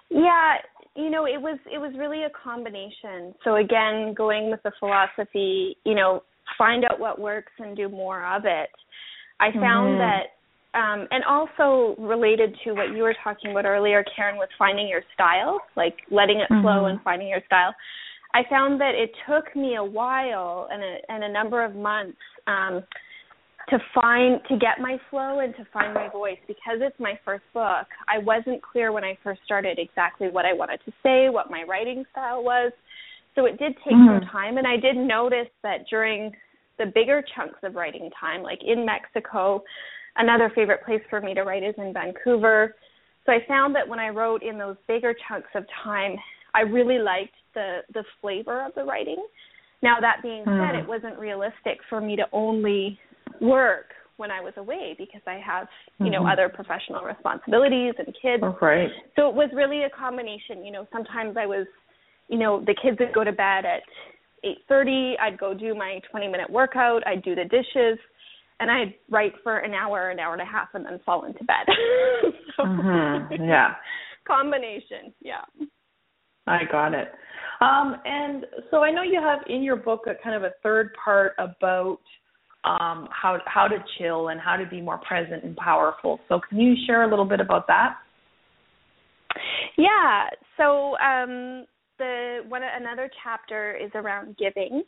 Yeah, 0.08 0.54
you 0.96 1.10
know 1.10 1.26
it 1.26 1.40
was 1.40 1.58
it 1.70 1.78
was 1.78 1.92
really 1.98 2.22
a 2.22 2.30
combination. 2.42 3.34
So 3.44 3.56
again, 3.56 4.14
going 4.16 4.50
with 4.50 4.62
the 4.62 4.72
philosophy, 4.78 5.76
you 5.84 5.94
know, 5.94 6.22
find 6.56 6.84
out 6.84 6.98
what 6.98 7.20
works 7.20 7.52
and 7.58 7.76
do 7.76 7.88
more 7.88 8.24
of 8.24 8.44
it. 8.44 8.70
I 9.40 9.52
found 9.52 9.98
mm-hmm. 9.98 9.98
that 9.98 10.22
um, 10.74 11.08
and 11.11 11.24
also 11.24 12.00
related 12.00 12.54
to 12.64 12.72
what 12.72 12.94
you 12.94 13.02
were 13.02 13.14
talking 13.24 13.50
about 13.50 13.64
earlier, 13.64 14.04
Karen, 14.14 14.38
with 14.38 14.50
finding 14.58 14.87
your 14.87 15.02
style, 15.14 15.61
like 15.76 15.96
letting 16.11 16.40
it 16.40 16.52
mm-hmm. 16.52 16.62
flow 16.62 16.87
and 16.87 17.00
finding 17.02 17.28
your 17.28 17.40
style. 17.46 17.74
I 18.34 18.42
found 18.50 18.80
that 18.80 18.92
it 18.94 19.11
took 19.26 19.56
me 19.56 19.76
a 19.76 19.84
while 19.84 20.68
and 20.70 20.82
a, 20.82 20.96
and 21.08 21.24
a 21.24 21.32
number 21.32 21.64
of 21.64 21.74
months 21.74 22.18
um, 22.46 22.82
to 23.70 23.78
find 23.94 24.40
to 24.48 24.58
get 24.58 24.80
my 24.80 24.98
flow 25.11 25.40
and 25.40 25.54
to 25.56 25.66
find 25.72 25.94
my 25.94 26.08
voice 26.08 26.38
because 26.46 26.78
it's 26.80 26.98
my 26.98 27.18
first 27.24 27.44
book. 27.54 27.87
I 28.06 28.18
wasn't 28.18 28.62
clear 28.62 28.92
when 28.92 29.04
I 29.04 29.16
first 29.22 29.40
started 29.44 29.78
exactly 29.78 30.28
what 30.28 30.44
I 30.44 30.52
wanted 30.52 30.80
to 30.84 30.92
say, 31.02 31.28
what 31.28 31.50
my 31.50 31.64
writing 31.64 32.04
style 32.12 32.42
was. 32.44 32.72
So 33.38 33.46
it 33.46 33.57
did 33.57 33.74
take 33.85 33.94
mm-hmm. 33.94 34.18
some 34.18 34.29
time 34.33 34.59
and 34.59 34.66
I 34.66 34.77
did 34.77 34.96
notice 34.96 35.46
that 35.62 35.87
during 35.88 36.33
the 36.77 36.87
bigger 36.87 37.22
chunks 37.37 37.59
of 37.62 37.77
writing 37.77 38.11
time, 38.20 38.42
like 38.42 38.59
in 38.66 38.85
Mexico, 38.85 39.62
another 40.16 40.51
favorite 40.57 40.85
place 40.85 41.03
for 41.09 41.20
me 41.20 41.35
to 41.35 41.42
write 41.42 41.62
is 41.62 41.74
in 41.79 41.92
Vancouver. 41.92 42.74
So 43.24 43.33
I 43.33 43.38
found 43.46 43.77
that 43.77 43.87
when 43.87 44.01
I 44.01 44.09
wrote 44.09 44.42
in 44.42 44.59
those 44.59 44.74
bigger 44.88 45.14
chunks 45.29 45.51
of 45.55 45.64
time, 45.85 46.16
I 46.53 46.62
really 46.62 46.98
liked 46.98 47.35
the 47.55 47.81
the 47.94 48.03
flavor 48.20 48.64
of 48.66 48.74
the 48.74 48.83
writing. 48.83 49.24
Now 49.83 50.01
that 50.01 50.16
being 50.20 50.44
mm. 50.44 50.59
said, 50.59 50.77
it 50.77 50.88
wasn't 50.88 51.16
realistic 51.16 51.79
for 51.88 52.01
me 52.01 52.16
to 52.16 52.24
only 52.33 52.98
work 53.40 53.92
when 54.16 54.33
I 54.33 54.40
was 54.40 54.55
away 54.57 54.96
because 54.98 55.22
I 55.29 55.40
have, 55.46 55.68
you 56.01 56.07
mm-hmm. 56.07 56.24
know, 56.24 56.29
other 56.29 56.48
professional 56.48 57.03
responsibilities 57.03 57.94
and 57.98 58.09
kids. 58.20 58.42
Oh, 58.42 58.59
right. 58.61 58.88
So 59.14 59.29
it 59.29 59.35
was 59.35 59.48
really 59.55 59.85
a 59.85 59.90
combination. 59.90 60.64
You 60.64 60.72
know, 60.72 60.88
sometimes 60.92 61.37
I 61.38 61.46
was, 61.46 61.68
you 62.28 62.38
know, 62.38 62.60
the 62.64 62.74
kids 62.80 62.98
would 63.00 63.14
go 63.14 63.24
to 63.24 63.32
bed 63.32 63.64
at 63.64 63.82
8:30. 64.44 65.18
I'd 65.20 65.38
go 65.38 65.54
do 65.54 65.74
my 65.74 66.00
20 66.10 66.28
minute 66.28 66.50
workout. 66.50 67.06
I'd 67.06 67.22
do 67.22 67.34
the 67.34 67.44
dishes, 67.44 67.98
and 68.60 68.70
I'd 68.70 68.94
write 69.10 69.32
for 69.42 69.58
an 69.58 69.74
hour, 69.74 70.10
an 70.10 70.20
hour 70.20 70.32
and 70.32 70.42
a 70.42 70.44
half, 70.44 70.68
and 70.74 70.84
then 70.84 71.00
fall 71.04 71.24
into 71.24 71.44
bed. 71.44 71.66
so, 72.56 72.64
mm-hmm. 72.64 73.42
Yeah. 73.44 73.74
combination. 74.26 75.12
Yeah. 75.22 75.42
I 76.46 76.60
got 76.70 76.94
it. 76.94 77.08
Um, 77.60 77.96
and 78.04 78.46
so 78.70 78.82
I 78.82 78.90
know 78.90 79.02
you 79.02 79.20
have 79.20 79.40
in 79.48 79.62
your 79.62 79.76
book 79.76 80.06
a 80.06 80.14
kind 80.22 80.36
of 80.36 80.44
a 80.44 80.52
third 80.62 80.90
part 81.02 81.32
about 81.38 81.98
um, 82.64 83.08
how 83.10 83.38
how 83.46 83.66
to 83.68 83.76
chill 83.98 84.28
and 84.28 84.40
how 84.40 84.56
to 84.56 84.66
be 84.66 84.80
more 84.80 84.98
present 84.98 85.44
and 85.44 85.56
powerful. 85.56 86.20
So 86.28 86.40
can 86.48 86.58
you 86.60 86.74
share 86.86 87.02
a 87.02 87.10
little 87.10 87.24
bit 87.24 87.40
about 87.40 87.66
that? 87.66 87.96
Yeah. 89.76 90.28
So 90.56 90.96
um, 90.98 91.64
the 92.42 92.48
one 92.48 92.62
another 92.62 93.11
chapter 93.22 93.77
is 93.77 93.90
around 93.94 94.37
giving. 94.37 94.83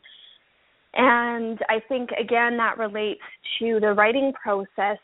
And 0.94 1.58
I 1.68 1.80
think 1.88 2.10
again 2.10 2.56
that 2.56 2.78
relates 2.78 3.20
to 3.60 3.78
the 3.80 3.92
writing 3.92 4.32
process, 4.42 4.98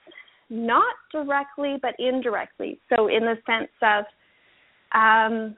not 0.50 0.94
directly 1.12 1.76
but 1.80 1.94
indirectly. 1.98 2.80
So 2.88 3.08
in 3.08 3.20
the 3.20 3.36
sense 3.46 3.70
of 3.82 4.04
um, 4.98 5.56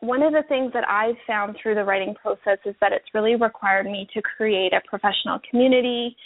one 0.00 0.22
of 0.22 0.32
the 0.32 0.42
things 0.48 0.72
that 0.74 0.88
I've 0.88 1.16
found 1.26 1.56
through 1.60 1.76
the 1.76 1.84
writing 1.84 2.14
process 2.14 2.58
is 2.66 2.74
that 2.80 2.92
it's 2.92 3.06
really 3.14 3.36
required 3.36 3.86
me 3.86 4.06
to 4.14 4.22
create 4.22 4.72
a 4.72 4.80
professional 4.88 5.38
community 5.50 6.16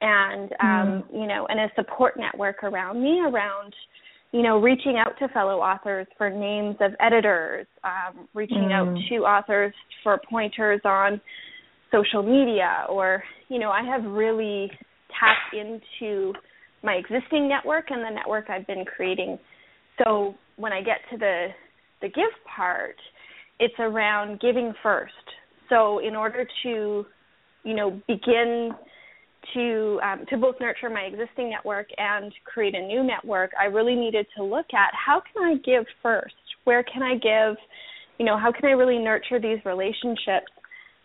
and 0.00 0.52
um, 0.60 0.68
mm. 0.68 1.04
you 1.12 1.26
know 1.26 1.46
and 1.48 1.60
a 1.60 1.68
support 1.76 2.16
network 2.16 2.62
around 2.64 3.02
me 3.02 3.20
around 3.20 3.74
you 4.32 4.42
know, 4.42 4.60
reaching 4.60 4.96
out 4.96 5.18
to 5.18 5.28
fellow 5.28 5.58
authors 5.58 6.06
for 6.16 6.30
names 6.30 6.76
of 6.80 6.92
editors, 7.00 7.66
um, 7.82 8.28
reaching 8.34 8.68
mm. 8.70 8.72
out 8.72 8.96
to 9.08 9.16
authors 9.16 9.74
for 10.04 10.20
pointers 10.30 10.80
on 10.84 11.20
social 11.90 12.22
media, 12.22 12.86
or, 12.88 13.22
you 13.48 13.58
know, 13.58 13.70
I 13.70 13.82
have 13.82 14.04
really 14.04 14.70
tapped 15.18 15.54
into 15.54 16.32
my 16.82 16.94
existing 16.94 17.48
network 17.48 17.86
and 17.90 18.02
the 18.02 18.14
network 18.14 18.48
I've 18.48 18.66
been 18.66 18.84
creating. 18.84 19.38
So 20.02 20.34
when 20.56 20.72
I 20.72 20.80
get 20.80 20.98
to 21.10 21.18
the 21.18 21.48
the 22.00 22.08
give 22.08 22.32
part, 22.56 22.96
it's 23.58 23.74
around 23.78 24.40
giving 24.40 24.72
first. 24.82 25.12
So 25.68 25.98
in 25.98 26.16
order 26.16 26.46
to, 26.62 27.04
you 27.64 27.74
know, 27.74 28.00
begin 28.08 28.70
to 29.54 30.00
um, 30.02 30.24
to 30.30 30.36
both 30.36 30.56
nurture 30.60 30.90
my 30.90 31.02
existing 31.02 31.50
network 31.50 31.88
and 31.96 32.32
create 32.44 32.74
a 32.74 32.80
new 32.80 33.02
network, 33.02 33.50
I 33.60 33.66
really 33.66 33.94
needed 33.94 34.26
to 34.36 34.44
look 34.44 34.66
at 34.74 34.90
how 34.94 35.22
can 35.32 35.42
I 35.42 35.54
give 35.56 35.84
first? 36.02 36.34
Where 36.64 36.82
can 36.82 37.02
I 37.02 37.14
give? 37.14 37.56
You 38.18 38.26
know, 38.26 38.38
how 38.38 38.52
can 38.52 38.66
I 38.66 38.72
really 38.72 38.98
nurture 38.98 39.40
these 39.40 39.64
relationships 39.64 40.52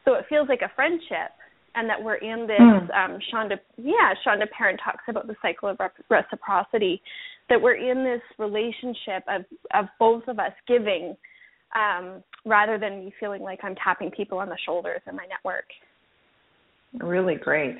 so 0.06 0.14
it 0.14 0.26
feels 0.30 0.48
like 0.48 0.62
a 0.62 0.72
friendship 0.76 1.34
and 1.74 1.90
that 1.90 2.02
we're 2.02 2.16
in 2.16 2.48
this 2.48 2.60
mm. 2.60 2.96
um 2.96 3.20
Shonda 3.34 3.58
yeah, 3.78 4.14
Shonda 4.26 4.46
Paron 4.58 4.78
talks 4.84 5.04
about 5.10 5.28
the 5.28 5.36
cycle 5.42 5.68
of 5.68 5.78
reciprocity 6.10 7.02
that 7.50 7.62
we're 7.62 7.76
in 7.76 8.04
this 8.04 8.22
relationship 8.38 9.24
of 9.28 9.44
of 9.74 9.86
both 10.00 10.24
of 10.28 10.40
us 10.40 10.54
giving 10.68 11.18
um 11.76 12.24
rather 12.46 12.78
than 12.78 13.06
me 13.06 13.14
feeling 13.20 13.42
like 13.42 13.60
I'm 13.64 13.76
tapping 13.84 14.12
people 14.12 14.38
on 14.38 14.48
the 14.48 14.58
shoulders 14.66 15.02
in 15.10 15.16
my 15.16 15.26
network. 15.26 15.66
Really 17.00 17.36
great. 17.36 17.76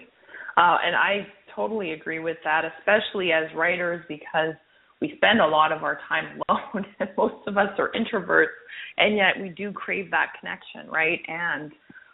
Uh, 0.58 0.78
and 0.84 0.96
I 0.96 1.28
totally 1.56 1.92
agree 1.92 2.20
with 2.20 2.38
that, 2.44 2.64
especially 2.80 3.32
as 3.32 3.44
writers, 3.56 4.04
because 4.08 4.54
we 5.02 5.14
spend 5.18 5.42
a 5.42 5.48
lot 5.48 5.72
of 5.72 5.84
our 5.84 6.00
time 6.08 6.42
alone, 6.50 6.86
and 7.00 7.10
most 7.18 7.48
of 7.48 7.58
us 7.58 7.70
are 7.78 7.92
introverts, 7.92 8.56
and 8.98 9.18
yet 9.18 9.40
we 9.40 9.50
do 9.50 9.72
crave 9.72 10.10
that 10.12 10.34
connection, 10.40 10.90
right? 10.92 11.20
And 11.28 11.72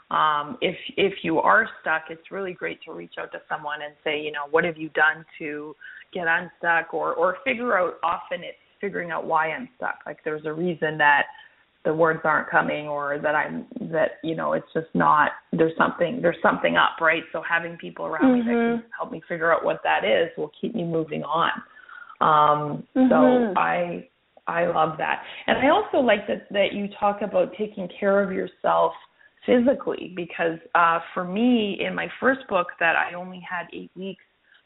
um, 0.09 0.57
if 0.61 0.75
if 0.97 1.13
you 1.23 1.39
are 1.39 1.67
stuck, 1.81 2.03
it's 2.09 2.31
really 2.31 2.53
great 2.53 2.81
to 2.83 2.91
reach 2.91 3.13
out 3.19 3.31
to 3.31 3.39
someone 3.47 3.81
and 3.81 3.93
say, 4.03 4.19
you 4.19 4.31
know, 4.31 4.45
what 4.49 4.65
have 4.65 4.77
you 4.77 4.89
done 4.89 5.23
to 5.39 5.75
get 6.13 6.25
unstuck, 6.27 6.93
or 6.93 7.13
or 7.13 7.37
figure 7.45 7.77
out. 7.77 7.95
Often 8.03 8.41
it's 8.41 8.57
figuring 8.81 9.11
out 9.11 9.25
why 9.25 9.51
I'm 9.51 9.69
stuck. 9.77 9.99
Like 10.05 10.17
there's 10.25 10.45
a 10.45 10.53
reason 10.53 10.97
that 10.97 11.23
the 11.83 11.93
words 11.93 12.19
aren't 12.23 12.49
coming 12.49 12.87
or 12.87 13.17
that 13.21 13.35
I'm 13.35 13.65
that 13.91 14.19
you 14.23 14.35
know 14.35 14.53
it's 14.53 14.67
just 14.73 14.87
not 14.93 15.31
there's 15.51 15.75
something 15.77 16.19
there's 16.21 16.37
something 16.41 16.75
up 16.77 17.01
right 17.01 17.23
so 17.31 17.41
having 17.47 17.77
people 17.77 18.05
around 18.05 18.23
mm-hmm. 18.23 18.33
me 18.33 18.39
that 18.39 18.45
can 18.45 18.77
mm-hmm. 18.77 18.87
help 18.97 19.11
me 19.11 19.21
figure 19.27 19.51
out 19.51 19.65
what 19.65 19.81
that 19.83 20.03
is 20.03 20.29
will 20.37 20.51
keep 20.59 20.75
me 20.75 20.83
moving 20.83 21.23
on 21.23 21.51
um 22.21 22.83
mm-hmm. 22.95 23.09
so 23.09 23.59
I 23.59 24.07
I 24.47 24.67
love 24.67 24.97
that 24.97 25.23
and 25.47 25.57
I 25.57 25.69
also 25.69 25.97
like 25.97 26.27
that 26.27 26.47
that 26.51 26.73
you 26.73 26.87
talk 26.99 27.21
about 27.21 27.53
taking 27.57 27.89
care 27.99 28.21
of 28.23 28.31
yourself 28.31 28.93
physically 29.45 30.13
because 30.15 30.59
uh 30.75 30.99
for 31.13 31.23
me 31.23 31.79
in 31.85 31.95
my 31.95 32.07
first 32.19 32.41
book 32.47 32.67
that 32.79 32.95
I 32.95 33.15
only 33.15 33.41
had 33.49 33.65
8 33.73 33.89
weeks 33.95 34.23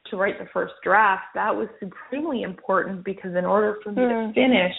to 0.10 0.18
write 0.18 0.38
the 0.38 0.48
first 0.54 0.74
draft 0.84 1.24
that 1.34 1.56
was 1.56 1.70
supremely 1.80 2.42
important 2.42 3.06
because 3.06 3.36
in 3.36 3.46
order 3.46 3.78
for 3.84 3.92
me 3.92 4.02
mm-hmm. 4.02 4.28
to 4.28 4.34
finish 4.34 4.76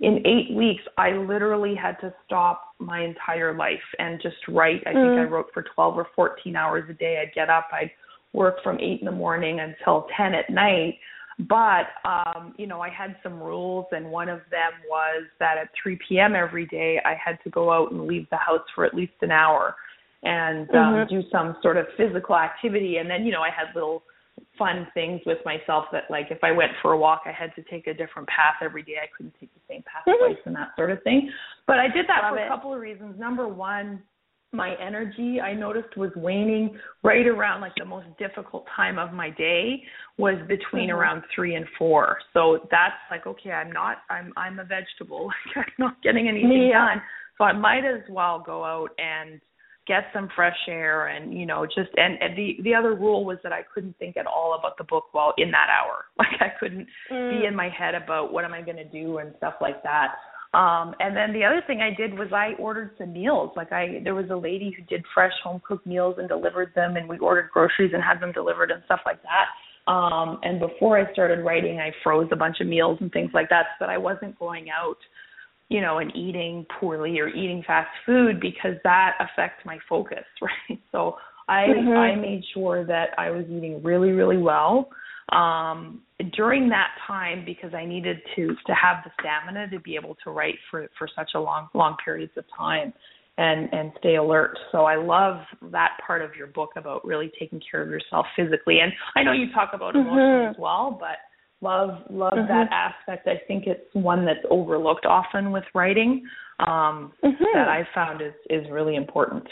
in 0.00 0.26
eight 0.26 0.54
weeks, 0.54 0.82
I 0.98 1.12
literally 1.12 1.74
had 1.74 1.98
to 2.00 2.12
stop 2.26 2.74
my 2.78 3.02
entire 3.02 3.56
life 3.56 3.78
and 3.98 4.20
just 4.20 4.36
write. 4.48 4.82
I 4.86 4.90
mm. 4.90 4.94
think 4.94 5.26
I 5.26 5.28
mm. 5.28 5.30
wrote 5.30 5.46
for 5.54 5.64
12 5.74 5.96
or 5.96 6.06
14 6.14 6.54
hours 6.54 6.84
a 6.90 6.92
day. 6.92 7.22
I'd 7.22 7.34
get 7.34 7.48
up, 7.48 7.68
I'd 7.72 7.90
work 8.32 8.56
from 8.62 8.78
8 8.78 9.00
in 9.00 9.06
the 9.06 9.12
morning 9.12 9.60
until 9.60 10.06
10 10.16 10.34
at 10.34 10.50
night. 10.50 10.98
But, 11.38 11.88
um, 12.04 12.54
you 12.56 12.66
know, 12.66 12.80
I 12.80 12.88
had 12.88 13.16
some 13.22 13.42
rules, 13.42 13.86
and 13.92 14.10
one 14.10 14.30
of 14.30 14.40
them 14.50 14.72
was 14.88 15.24
that 15.38 15.58
at 15.58 15.68
3 15.82 15.98
p.m. 16.08 16.34
every 16.34 16.66
day, 16.66 16.98
I 17.04 17.14
had 17.22 17.38
to 17.44 17.50
go 17.50 17.70
out 17.70 17.92
and 17.92 18.06
leave 18.06 18.26
the 18.30 18.38
house 18.38 18.64
for 18.74 18.86
at 18.86 18.94
least 18.94 19.12
an 19.20 19.30
hour 19.30 19.74
and 20.22 20.68
um, 20.70 20.76
mm-hmm. 20.76 21.14
do 21.14 21.22
some 21.30 21.56
sort 21.62 21.76
of 21.76 21.86
physical 21.96 22.36
activity. 22.36 22.96
And 22.96 23.08
then, 23.08 23.26
you 23.26 23.32
know, 23.32 23.42
I 23.42 23.50
had 23.50 23.74
little 23.74 24.02
fun 24.58 24.86
things 24.94 25.20
with 25.26 25.38
myself 25.44 25.86
that 25.92 26.04
like 26.10 26.26
if 26.30 26.38
I 26.42 26.52
went 26.52 26.72
for 26.82 26.92
a 26.92 26.98
walk 26.98 27.22
I 27.26 27.32
had 27.32 27.54
to 27.56 27.62
take 27.70 27.86
a 27.86 27.94
different 27.94 28.28
path 28.28 28.56
every 28.62 28.82
day. 28.82 28.94
I 29.02 29.08
couldn't 29.16 29.34
take 29.38 29.52
the 29.54 29.60
same 29.68 29.82
path 29.82 30.04
mm-hmm. 30.06 30.32
twice 30.32 30.42
and 30.46 30.56
that 30.56 30.70
sort 30.76 30.90
of 30.90 31.02
thing. 31.02 31.30
But 31.66 31.78
I 31.78 31.88
did 31.88 32.06
that 32.08 32.22
Love 32.22 32.34
for 32.34 32.38
it. 32.38 32.46
a 32.46 32.48
couple 32.48 32.74
of 32.74 32.80
reasons. 32.80 33.18
Number 33.18 33.48
one, 33.48 34.02
my 34.52 34.74
energy 34.80 35.40
I 35.40 35.52
noticed 35.52 35.96
was 35.96 36.10
waning 36.16 36.78
right 37.02 37.26
around 37.26 37.60
like 37.60 37.72
the 37.76 37.84
most 37.84 38.06
difficult 38.18 38.64
time 38.74 38.98
of 38.98 39.12
my 39.12 39.30
day 39.30 39.82
was 40.18 40.36
between 40.48 40.88
mm-hmm. 40.88 40.98
around 40.98 41.22
three 41.34 41.54
and 41.54 41.66
four. 41.78 42.18
So 42.32 42.66
that's 42.70 42.94
like 43.10 43.26
okay, 43.26 43.50
I'm 43.50 43.72
not 43.72 43.98
I'm 44.10 44.32
I'm 44.36 44.58
a 44.58 44.64
vegetable. 44.64 45.30
Like 45.56 45.66
I'm 45.66 45.86
not 45.86 46.02
getting 46.02 46.28
anything 46.28 46.70
yeah. 46.70 46.94
done. 46.94 47.02
So 47.38 47.44
I 47.44 47.52
might 47.52 47.84
as 47.84 48.02
well 48.08 48.42
go 48.44 48.64
out 48.64 48.90
and 48.98 49.40
get 49.86 50.04
some 50.12 50.28
fresh 50.34 50.56
air 50.68 51.08
and 51.08 51.32
you 51.32 51.46
know 51.46 51.64
just 51.64 51.90
and, 51.96 52.20
and 52.20 52.36
the 52.36 52.56
the 52.62 52.74
other 52.74 52.94
rule 52.94 53.24
was 53.24 53.38
that 53.42 53.52
I 53.52 53.62
couldn't 53.72 53.96
think 53.98 54.16
at 54.16 54.26
all 54.26 54.56
about 54.58 54.76
the 54.78 54.84
book 54.84 55.04
while 55.12 55.32
in 55.38 55.50
that 55.52 55.68
hour. 55.70 56.04
Like 56.18 56.40
I 56.40 56.58
couldn't 56.58 56.86
mm. 57.12 57.40
be 57.40 57.46
in 57.46 57.54
my 57.54 57.68
head 57.68 57.94
about 57.94 58.32
what 58.32 58.44
am 58.44 58.52
I 58.52 58.62
going 58.62 58.78
to 58.78 58.88
do 58.88 59.18
and 59.18 59.32
stuff 59.36 59.54
like 59.60 59.82
that. 59.82 60.14
Um 60.54 60.94
and 60.98 61.16
then 61.16 61.32
the 61.32 61.44
other 61.44 61.62
thing 61.66 61.80
I 61.80 61.94
did 61.94 62.18
was 62.18 62.28
I 62.32 62.54
ordered 62.58 62.92
some 62.98 63.12
meals. 63.12 63.52
Like 63.54 63.70
I 63.70 64.00
there 64.02 64.14
was 64.14 64.30
a 64.30 64.36
lady 64.36 64.74
who 64.76 64.82
did 64.84 65.04
fresh 65.14 65.34
home 65.44 65.60
cooked 65.66 65.86
meals 65.86 66.16
and 66.18 66.28
delivered 66.28 66.72
them 66.74 66.96
and 66.96 67.08
we 67.08 67.18
ordered 67.18 67.50
groceries 67.52 67.92
and 67.94 68.02
had 68.02 68.20
them 68.20 68.32
delivered 68.32 68.70
and 68.70 68.82
stuff 68.86 69.00
like 69.06 69.20
that. 69.22 69.92
Um 69.92 70.40
and 70.42 70.58
before 70.58 70.98
I 70.98 71.12
started 71.12 71.44
writing 71.44 71.78
I 71.78 71.92
froze 72.02 72.28
a 72.32 72.36
bunch 72.36 72.56
of 72.60 72.66
meals 72.66 72.98
and 73.00 73.12
things 73.12 73.30
like 73.34 73.48
that 73.50 73.66
so 73.78 73.86
that 73.86 73.90
I 73.90 73.98
wasn't 73.98 74.38
going 74.38 74.66
out 74.70 74.98
you 75.68 75.80
know, 75.80 75.98
and 75.98 76.14
eating 76.14 76.64
poorly 76.78 77.18
or 77.18 77.28
eating 77.28 77.62
fast 77.66 77.90
food 78.04 78.40
because 78.40 78.76
that 78.84 79.12
affects 79.20 79.64
my 79.64 79.78
focus, 79.88 80.24
right? 80.42 80.80
So 80.92 81.16
I 81.48 81.66
mm-hmm. 81.68 81.96
I 81.96 82.14
made 82.16 82.42
sure 82.54 82.84
that 82.86 83.10
I 83.18 83.30
was 83.30 83.44
eating 83.46 83.82
really 83.82 84.10
really 84.10 84.38
well. 84.38 84.88
um, 85.32 86.02
during 86.36 86.68
that 86.68 86.90
time 87.06 87.44
because 87.44 87.74
I 87.74 87.84
needed 87.84 88.18
to 88.36 88.48
to 88.48 88.74
have 88.74 89.04
the 89.04 89.10
stamina 89.20 89.68
to 89.70 89.80
be 89.80 89.96
able 89.96 90.16
to 90.24 90.30
write 90.30 90.54
for 90.70 90.88
for 90.98 91.08
such 91.16 91.30
a 91.34 91.40
long 91.40 91.68
long 91.74 91.96
periods 92.04 92.32
of 92.36 92.44
time 92.56 92.92
and 93.38 93.68
and 93.72 93.92
stay 93.98 94.16
alert. 94.16 94.56
So 94.72 94.84
I 94.84 94.96
love 94.96 95.40
that 95.72 95.98
part 96.06 96.22
of 96.22 96.34
your 96.36 96.46
book 96.46 96.70
about 96.76 97.04
really 97.04 97.30
taking 97.38 97.60
care 97.70 97.82
of 97.82 97.90
yourself 97.90 98.26
physically. 98.36 98.78
And 98.80 98.92
I 99.14 99.22
know 99.22 99.32
you 99.32 99.52
talk 99.52 99.70
about 99.74 99.94
emotions 99.94 100.16
mm-hmm. 100.16 100.50
as 100.50 100.56
well, 100.58 100.96
but 100.98 101.18
love 101.66 102.02
love 102.10 102.34
mm-hmm. 102.34 102.48
that 102.48 102.68
aspect. 102.70 103.26
I 103.26 103.40
think 103.46 103.64
it's 103.66 103.88
one 103.92 104.24
that's 104.24 104.46
overlooked 104.50 105.06
often 105.06 105.52
with 105.52 105.64
writing 105.74 106.24
um, 106.60 107.12
mm-hmm. 107.24 107.44
that 107.54 107.68
I 107.68 107.82
found 107.94 108.22
is 108.22 108.34
is 108.48 108.70
really 108.70 108.96
important 108.96 109.46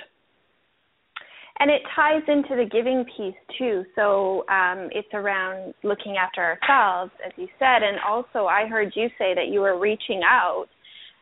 and 1.61 1.71
it 1.71 1.83
ties 1.95 2.23
into 2.27 2.57
the 2.57 2.69
giving 2.71 3.05
piece 3.17 3.39
too. 3.59 3.85
So 3.95 4.45
um, 4.49 4.89
it's 4.91 5.09
around 5.15 5.75
looking 5.85 6.17
after 6.17 6.43
ourselves, 6.43 7.13
as 7.25 7.33
you 7.37 7.47
said, 7.59 7.83
and 7.83 7.99
also 8.07 8.47
I 8.47 8.67
heard 8.67 8.93
you 8.97 9.09
say 9.19 9.35
that 9.35 9.49
you 9.51 9.61
were 9.61 9.79
reaching 9.79 10.23
out 10.29 10.67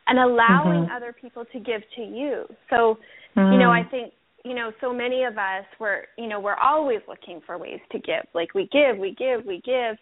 and 0.07 0.19
allowing 0.19 0.83
mm-hmm. 0.83 0.95
other 0.95 1.13
people 1.13 1.45
to 1.53 1.59
give 1.59 1.81
to 1.95 2.01
you. 2.01 2.45
So, 2.69 2.97
mm-hmm. 3.37 3.53
you 3.53 3.59
know, 3.59 3.69
I 3.69 3.83
think 3.89 4.13
you 4.43 4.53
know, 4.53 4.71
so 4.81 4.91
many 4.91 5.23
of 5.23 5.37
us 5.37 5.63
were, 5.79 6.05
you 6.17 6.27
know, 6.27 6.37
we're 6.37 6.57
always 6.57 6.99
looking 7.07 7.39
for 7.45 7.57
ways 7.57 7.79
to 7.93 7.99
give. 7.99 8.25
Like 8.35 8.53
we 8.53 8.67
give, 8.73 8.97
we 8.97 9.15
give, 9.17 9.45
we 9.45 9.61
give, 9.63 9.95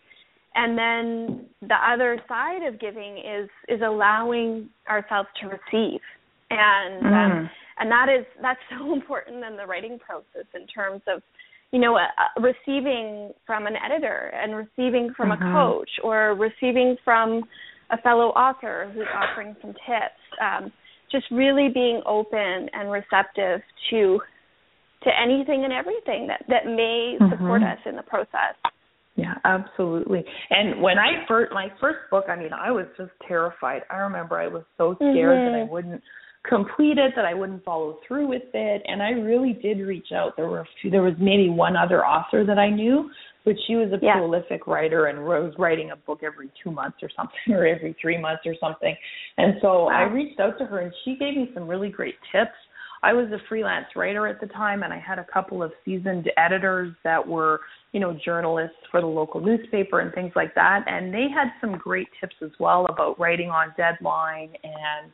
and 0.55 0.77
then 0.77 1.45
the 1.61 1.75
other 1.75 2.21
side 2.27 2.63
of 2.63 2.79
giving 2.79 3.17
is 3.17 3.49
is 3.69 3.81
allowing 3.85 4.69
ourselves 4.89 5.29
to 5.41 5.47
receive. 5.47 6.01
And 6.49 7.05
um, 7.05 7.11
mm. 7.11 7.31
um, 7.31 7.49
and 7.79 7.91
that 7.91 8.07
is 8.09 8.25
that's 8.41 8.59
so 8.79 8.93
important 8.93 9.43
in 9.43 9.55
the 9.55 9.65
writing 9.65 9.99
process 9.99 10.47
in 10.53 10.67
terms 10.67 11.01
of 11.07 11.21
you 11.71 11.79
know 11.79 11.95
uh, 11.95 12.01
uh, 12.17 12.41
receiving 12.41 13.31
from 13.45 13.67
an 13.67 13.75
editor 13.75 14.31
and 14.35 14.55
receiving 14.55 15.13
from 15.15 15.29
mm-hmm. 15.29 15.47
a 15.47 15.53
coach 15.53 15.89
or 16.03 16.35
receiving 16.35 16.97
from 17.03 17.43
a 17.91 17.97
fellow 18.01 18.29
author 18.29 18.91
who's 18.93 19.07
offering 19.13 19.55
some 19.61 19.73
tips 19.73 20.21
um, 20.41 20.71
just 21.11 21.25
really 21.31 21.69
being 21.73 22.01
open 22.05 22.69
and 22.73 22.91
receptive 22.91 23.61
to 23.89 24.19
to 25.03 25.09
anything 25.19 25.63
and 25.63 25.73
everything 25.73 26.27
that 26.27 26.43
that 26.49 26.65
may 26.65 27.17
mm-hmm. 27.19 27.31
support 27.31 27.63
us 27.63 27.79
in 27.85 27.95
the 27.95 28.03
process 28.03 28.55
yeah, 29.21 29.35
absolutely. 29.45 30.23
And 30.49 30.81
when 30.81 30.97
I 30.97 31.25
first 31.27 31.53
my 31.53 31.67
first 31.79 31.99
book, 32.09 32.25
I 32.27 32.35
mean, 32.35 32.53
I 32.53 32.71
was 32.71 32.87
just 32.97 33.11
terrified. 33.27 33.83
I 33.91 33.97
remember 33.97 34.39
I 34.39 34.47
was 34.47 34.63
so 34.77 34.95
scared 34.95 35.37
mm-hmm. 35.37 35.51
that 35.51 35.57
I 35.57 35.63
mm-hmm. 35.63 35.71
wouldn't 35.71 36.01
complete 36.49 36.97
it, 36.97 37.13
that 37.15 37.25
I 37.25 37.35
wouldn't 37.35 37.63
follow 37.63 37.99
through 38.07 38.27
with 38.27 38.49
it, 38.53 38.81
and 38.87 39.03
I 39.03 39.09
really 39.09 39.53
did 39.53 39.77
reach 39.79 40.07
out. 40.15 40.35
There 40.35 40.47
were 40.47 40.61
a 40.61 40.65
few, 40.81 40.89
there 40.89 41.03
was 41.03 41.13
maybe 41.19 41.49
one 41.49 41.75
other 41.77 42.03
author 42.03 42.43
that 42.43 42.57
I 42.57 42.71
knew, 42.71 43.11
but 43.45 43.53
she 43.67 43.75
was 43.75 43.91
a 43.91 44.03
yeah. 44.03 44.15
prolific 44.15 44.65
writer 44.65 45.05
and 45.05 45.23
was 45.23 45.53
writing 45.59 45.91
a 45.91 45.95
book 45.95 46.21
every 46.23 46.49
two 46.63 46.71
months 46.71 46.97
or 47.03 47.09
something, 47.15 47.37
or 47.53 47.67
every 47.67 47.95
three 48.01 48.17
months 48.17 48.41
or 48.47 48.55
something. 48.59 48.95
And 49.37 49.53
so 49.61 49.85
wow. 49.85 49.89
I 49.89 50.01
reached 50.11 50.39
out 50.39 50.57
to 50.57 50.65
her, 50.65 50.79
and 50.79 50.91
she 51.05 51.15
gave 51.15 51.35
me 51.35 51.51
some 51.53 51.67
really 51.67 51.89
great 51.89 52.15
tips. 52.31 52.57
I 53.03 53.13
was 53.13 53.27
a 53.31 53.39
freelance 53.49 53.87
writer 53.95 54.27
at 54.27 54.39
the 54.39 54.47
time, 54.47 54.83
and 54.83 54.93
I 54.93 54.99
had 54.99 55.17
a 55.17 55.25
couple 55.25 55.63
of 55.63 55.71
seasoned 55.83 56.29
editors 56.37 56.93
that 57.03 57.27
were, 57.27 57.61
you 57.93 57.99
know, 57.99 58.15
journalists 58.23 58.77
for 58.91 59.01
the 59.01 59.07
local 59.07 59.41
newspaper 59.41 60.01
and 60.01 60.13
things 60.13 60.33
like 60.35 60.53
that. 60.55 60.83
And 60.85 61.11
they 61.11 61.25
had 61.33 61.47
some 61.59 61.77
great 61.77 62.07
tips 62.19 62.35
as 62.43 62.51
well 62.59 62.85
about 62.89 63.19
writing 63.19 63.49
on 63.49 63.73
deadline 63.75 64.53
and 64.63 65.11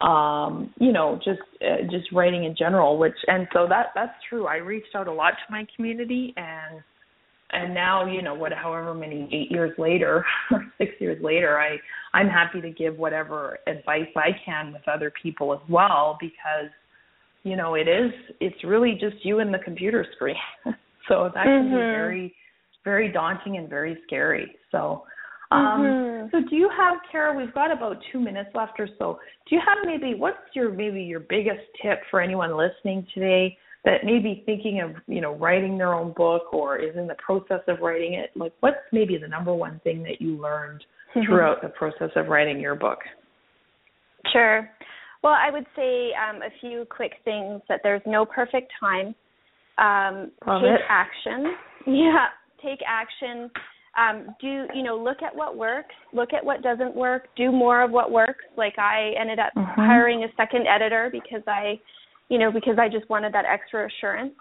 um 0.00 0.74
you 0.80 0.92
know 0.92 1.20
just 1.24 1.40
uh, 1.62 1.82
just 1.88 2.10
writing 2.12 2.42
in 2.42 2.56
general 2.58 2.98
which 2.98 3.14
and 3.28 3.46
so 3.52 3.66
that 3.68 3.86
that's 3.94 4.14
true 4.28 4.48
i 4.48 4.56
reached 4.56 4.96
out 4.96 5.06
a 5.06 5.12
lot 5.12 5.30
to 5.30 5.52
my 5.52 5.64
community 5.76 6.34
and 6.36 6.82
and 7.52 7.72
now 7.72 8.04
you 8.04 8.20
know 8.20 8.34
what 8.34 8.52
however 8.52 8.94
many 8.94 9.28
eight 9.30 9.48
years 9.52 9.70
later 9.78 10.24
or 10.50 10.66
six 10.76 10.90
years 10.98 11.22
later 11.22 11.56
i 11.56 11.76
i'm 12.14 12.26
happy 12.26 12.60
to 12.60 12.70
give 12.70 12.98
whatever 12.98 13.58
advice 13.68 14.08
i 14.16 14.30
can 14.44 14.72
with 14.72 14.82
other 14.88 15.12
people 15.22 15.52
as 15.52 15.60
well 15.68 16.18
because 16.20 16.70
you 17.42 17.56
know 17.56 17.74
it 17.74 17.88
is 17.88 18.12
it's 18.40 18.62
really 18.64 18.92
just 19.00 19.24
you 19.24 19.40
and 19.40 19.52
the 19.52 19.58
computer 19.58 20.06
screen 20.14 20.36
so 21.08 21.30
that 21.34 21.44
can 21.44 21.64
mm-hmm. 21.64 21.70
be 21.70 21.76
very 21.76 22.34
very 22.84 23.12
daunting 23.12 23.56
and 23.56 23.68
very 23.68 23.98
scary 24.06 24.54
so 24.70 25.04
um, 25.52 25.82
mm-hmm. 25.82 26.28
So, 26.30 26.48
do 26.48 26.56
you 26.56 26.70
have, 26.74 26.96
Kara? 27.10 27.36
We've 27.36 27.52
got 27.52 27.70
about 27.70 27.98
two 28.10 28.18
minutes 28.18 28.50
left 28.54 28.80
or 28.80 28.88
so. 28.98 29.18
Do 29.48 29.54
you 29.54 29.60
have 29.66 29.78
maybe 29.84 30.14
what's 30.18 30.38
your 30.54 30.72
maybe 30.72 31.02
your 31.02 31.20
biggest 31.20 31.60
tip 31.82 32.00
for 32.10 32.22
anyone 32.22 32.56
listening 32.56 33.06
today 33.12 33.58
that 33.84 34.04
may 34.04 34.18
be 34.18 34.42
thinking 34.46 34.80
of 34.80 34.92
you 35.06 35.20
know 35.20 35.34
writing 35.34 35.76
their 35.76 35.92
own 35.92 36.14
book 36.16 36.54
or 36.54 36.78
is 36.78 36.96
in 36.96 37.06
the 37.06 37.16
process 37.16 37.60
of 37.68 37.80
writing 37.80 38.14
it? 38.14 38.30
Like, 38.34 38.54
what's 38.60 38.78
maybe 38.92 39.18
the 39.18 39.28
number 39.28 39.52
one 39.52 39.78
thing 39.84 40.02
that 40.04 40.22
you 40.22 40.40
learned 40.40 40.84
mm-hmm. 41.14 41.26
throughout 41.26 41.60
the 41.60 41.68
process 41.68 42.10
of 42.16 42.28
writing 42.28 42.58
your 42.58 42.74
book? 42.74 43.00
Sure. 44.32 44.70
Well, 45.22 45.34
I 45.34 45.50
would 45.50 45.66
say 45.76 46.10
um, 46.14 46.42
a 46.42 46.50
few 46.60 46.84
quick 46.90 47.12
things 47.24 47.62
that 47.68 47.80
there's 47.82 48.02
no 48.06 48.24
perfect 48.24 48.72
time. 48.80 49.14
Um, 49.78 50.32
take 50.44 50.64
it. 50.64 50.80
action. 50.88 51.54
Yeah, 51.84 52.26
take 52.62 52.78
action 52.86 53.50
um, 53.98 54.34
do 54.40 54.66
you 54.74 54.82
know 54.82 54.96
look 54.96 55.22
at 55.22 55.34
what 55.34 55.56
works 55.56 55.94
look 56.12 56.32
at 56.32 56.44
what 56.44 56.62
doesn't 56.62 56.94
work 56.94 57.28
do 57.36 57.52
more 57.52 57.82
of 57.82 57.90
what 57.90 58.10
works 58.10 58.44
like 58.56 58.78
i 58.78 59.12
ended 59.20 59.38
up 59.38 59.52
mm-hmm. 59.56 59.80
hiring 59.80 60.24
a 60.24 60.28
second 60.36 60.66
editor 60.66 61.10
because 61.12 61.42
i 61.46 61.78
you 62.28 62.38
know 62.38 62.50
because 62.50 62.78
i 62.78 62.88
just 62.88 63.08
wanted 63.10 63.32
that 63.34 63.44
extra 63.44 63.86
assurance 63.86 64.32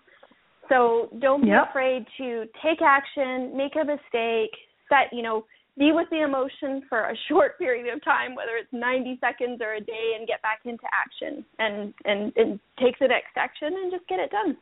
so 0.70 1.10
don't 1.20 1.42
be 1.42 1.50
yep. 1.50 1.70
afraid 1.70 2.06
to 2.18 2.46
take 2.64 2.82
action 2.82 3.56
make 3.56 3.74
a 3.76 3.86
mistake 3.86 4.52
set 4.88 5.12
you 5.12 5.22
know 5.22 5.44
be 5.78 5.92
with 5.92 6.08
the 6.12 6.24
emotion 6.24 6.84
for 6.90 7.10
a 7.10 7.16
short 7.30 7.58
period 7.58 7.94
of 7.94 8.04
time 8.04 8.36
whether 8.36 8.58
it's 8.58 8.72
90 8.72 9.20
seconds 9.22 9.62
or 9.62 9.76
a 9.76 9.82
day 9.82 10.16
and 10.18 10.28
get 10.28 10.42
back 10.42 10.62
into 10.66 10.84
action 10.92 11.46
and 11.60 11.94
and 12.06 12.34
and 12.36 12.60
take 12.80 12.98
the 13.00 13.08
next 13.08 13.36
action 13.38 13.68
and 13.68 13.92
just 13.92 14.08
get 14.08 14.20
it 14.20 14.32
done 14.32 14.58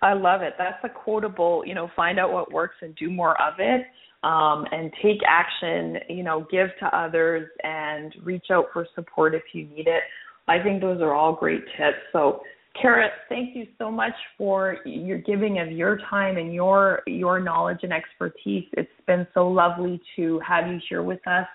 I 0.00 0.12
love 0.12 0.42
it. 0.42 0.54
That's 0.58 0.78
a 0.84 0.88
quotable, 0.88 1.62
you 1.66 1.74
know, 1.74 1.90
find 1.96 2.18
out 2.18 2.32
what 2.32 2.52
works 2.52 2.76
and 2.82 2.94
do 2.94 3.10
more 3.10 3.40
of 3.40 3.54
it. 3.58 3.82
Um, 4.24 4.64
and 4.72 4.92
take 5.00 5.18
action, 5.28 5.96
you 6.08 6.24
know, 6.24 6.44
give 6.50 6.68
to 6.80 6.86
others 6.96 7.48
and 7.62 8.12
reach 8.24 8.46
out 8.50 8.66
for 8.72 8.84
support 8.96 9.32
if 9.32 9.42
you 9.52 9.64
need 9.66 9.86
it. 9.86 10.02
I 10.48 10.60
think 10.60 10.80
those 10.80 11.00
are 11.00 11.14
all 11.14 11.34
great 11.34 11.62
tips. 11.76 11.98
So, 12.12 12.40
Kara, 12.80 13.08
thank 13.28 13.56
you 13.56 13.66
so 13.76 13.90
much 13.90 14.12
for 14.36 14.78
your 14.84 15.18
giving 15.18 15.58
of 15.58 15.72
your 15.72 15.98
time 16.10 16.36
and 16.36 16.54
your 16.54 17.02
your 17.06 17.40
knowledge 17.40 17.78
and 17.82 17.92
expertise. 17.92 18.64
It's 18.72 18.88
been 19.06 19.26
so 19.34 19.48
lovely 19.48 20.00
to 20.16 20.40
have 20.46 20.68
you 20.68 20.78
here 20.88 21.02
with 21.02 21.26
us. 21.26 21.46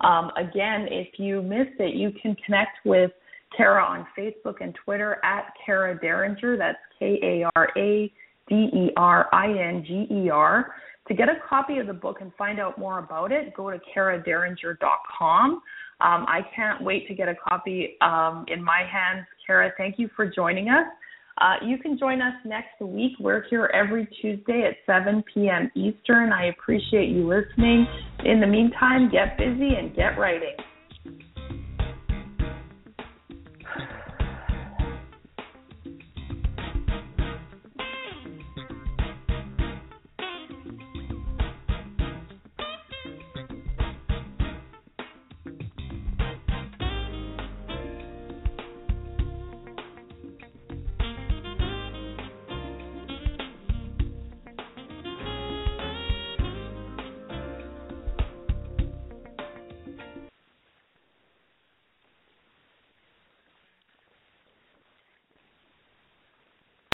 Um, 0.00 0.30
again, 0.36 0.86
if 0.90 1.18
you 1.18 1.42
missed 1.42 1.78
it, 1.78 1.94
you 1.94 2.12
can 2.22 2.34
connect 2.46 2.78
with 2.84 3.10
Kara 3.54 3.84
on 3.84 4.06
Facebook 4.18 4.56
and 4.60 4.74
Twitter 4.84 5.18
at 5.22 5.52
Kara 5.64 5.98
Deringer. 5.98 6.56
That's 6.56 6.78
K 6.98 7.18
A 7.22 7.50
R 7.56 7.68
A 7.76 8.12
D 8.48 8.54
E 8.54 8.90
R 8.96 9.28
I 9.32 9.48
N 9.48 9.84
G 9.86 10.06
E 10.10 10.30
R. 10.30 10.74
To 11.08 11.14
get 11.14 11.28
a 11.28 11.34
copy 11.48 11.78
of 11.78 11.88
the 11.88 11.92
book 11.92 12.18
and 12.20 12.32
find 12.38 12.60
out 12.60 12.78
more 12.78 13.00
about 13.00 13.32
it, 13.32 13.52
go 13.54 13.70
to 13.70 13.80
karaderinger.com. 13.94 15.60
Um, 16.02 16.24
I 16.28 16.40
can't 16.54 16.82
wait 16.82 17.08
to 17.08 17.14
get 17.14 17.28
a 17.28 17.34
copy 17.34 17.96
um, 18.00 18.44
in 18.48 18.62
my 18.62 18.84
hands. 18.90 19.26
Kara, 19.50 19.72
thank 19.76 19.98
you 19.98 20.08
for 20.14 20.26
joining 20.26 20.68
us. 20.68 20.86
Uh, 21.38 21.54
you 21.66 21.76
can 21.76 21.98
join 21.98 22.22
us 22.22 22.34
next 22.44 22.80
week. 22.80 23.14
We're 23.18 23.42
here 23.50 23.68
every 23.74 24.06
Tuesday 24.22 24.62
at 24.62 24.76
7 24.86 25.24
p.m. 25.34 25.68
Eastern. 25.74 26.32
I 26.32 26.46
appreciate 26.46 27.08
you 27.08 27.26
listening. 27.26 27.84
In 28.24 28.40
the 28.40 28.46
meantime, 28.46 29.10
get 29.10 29.36
busy 29.36 29.74
and 29.74 29.92
get 29.96 30.16
writing. 30.20 30.54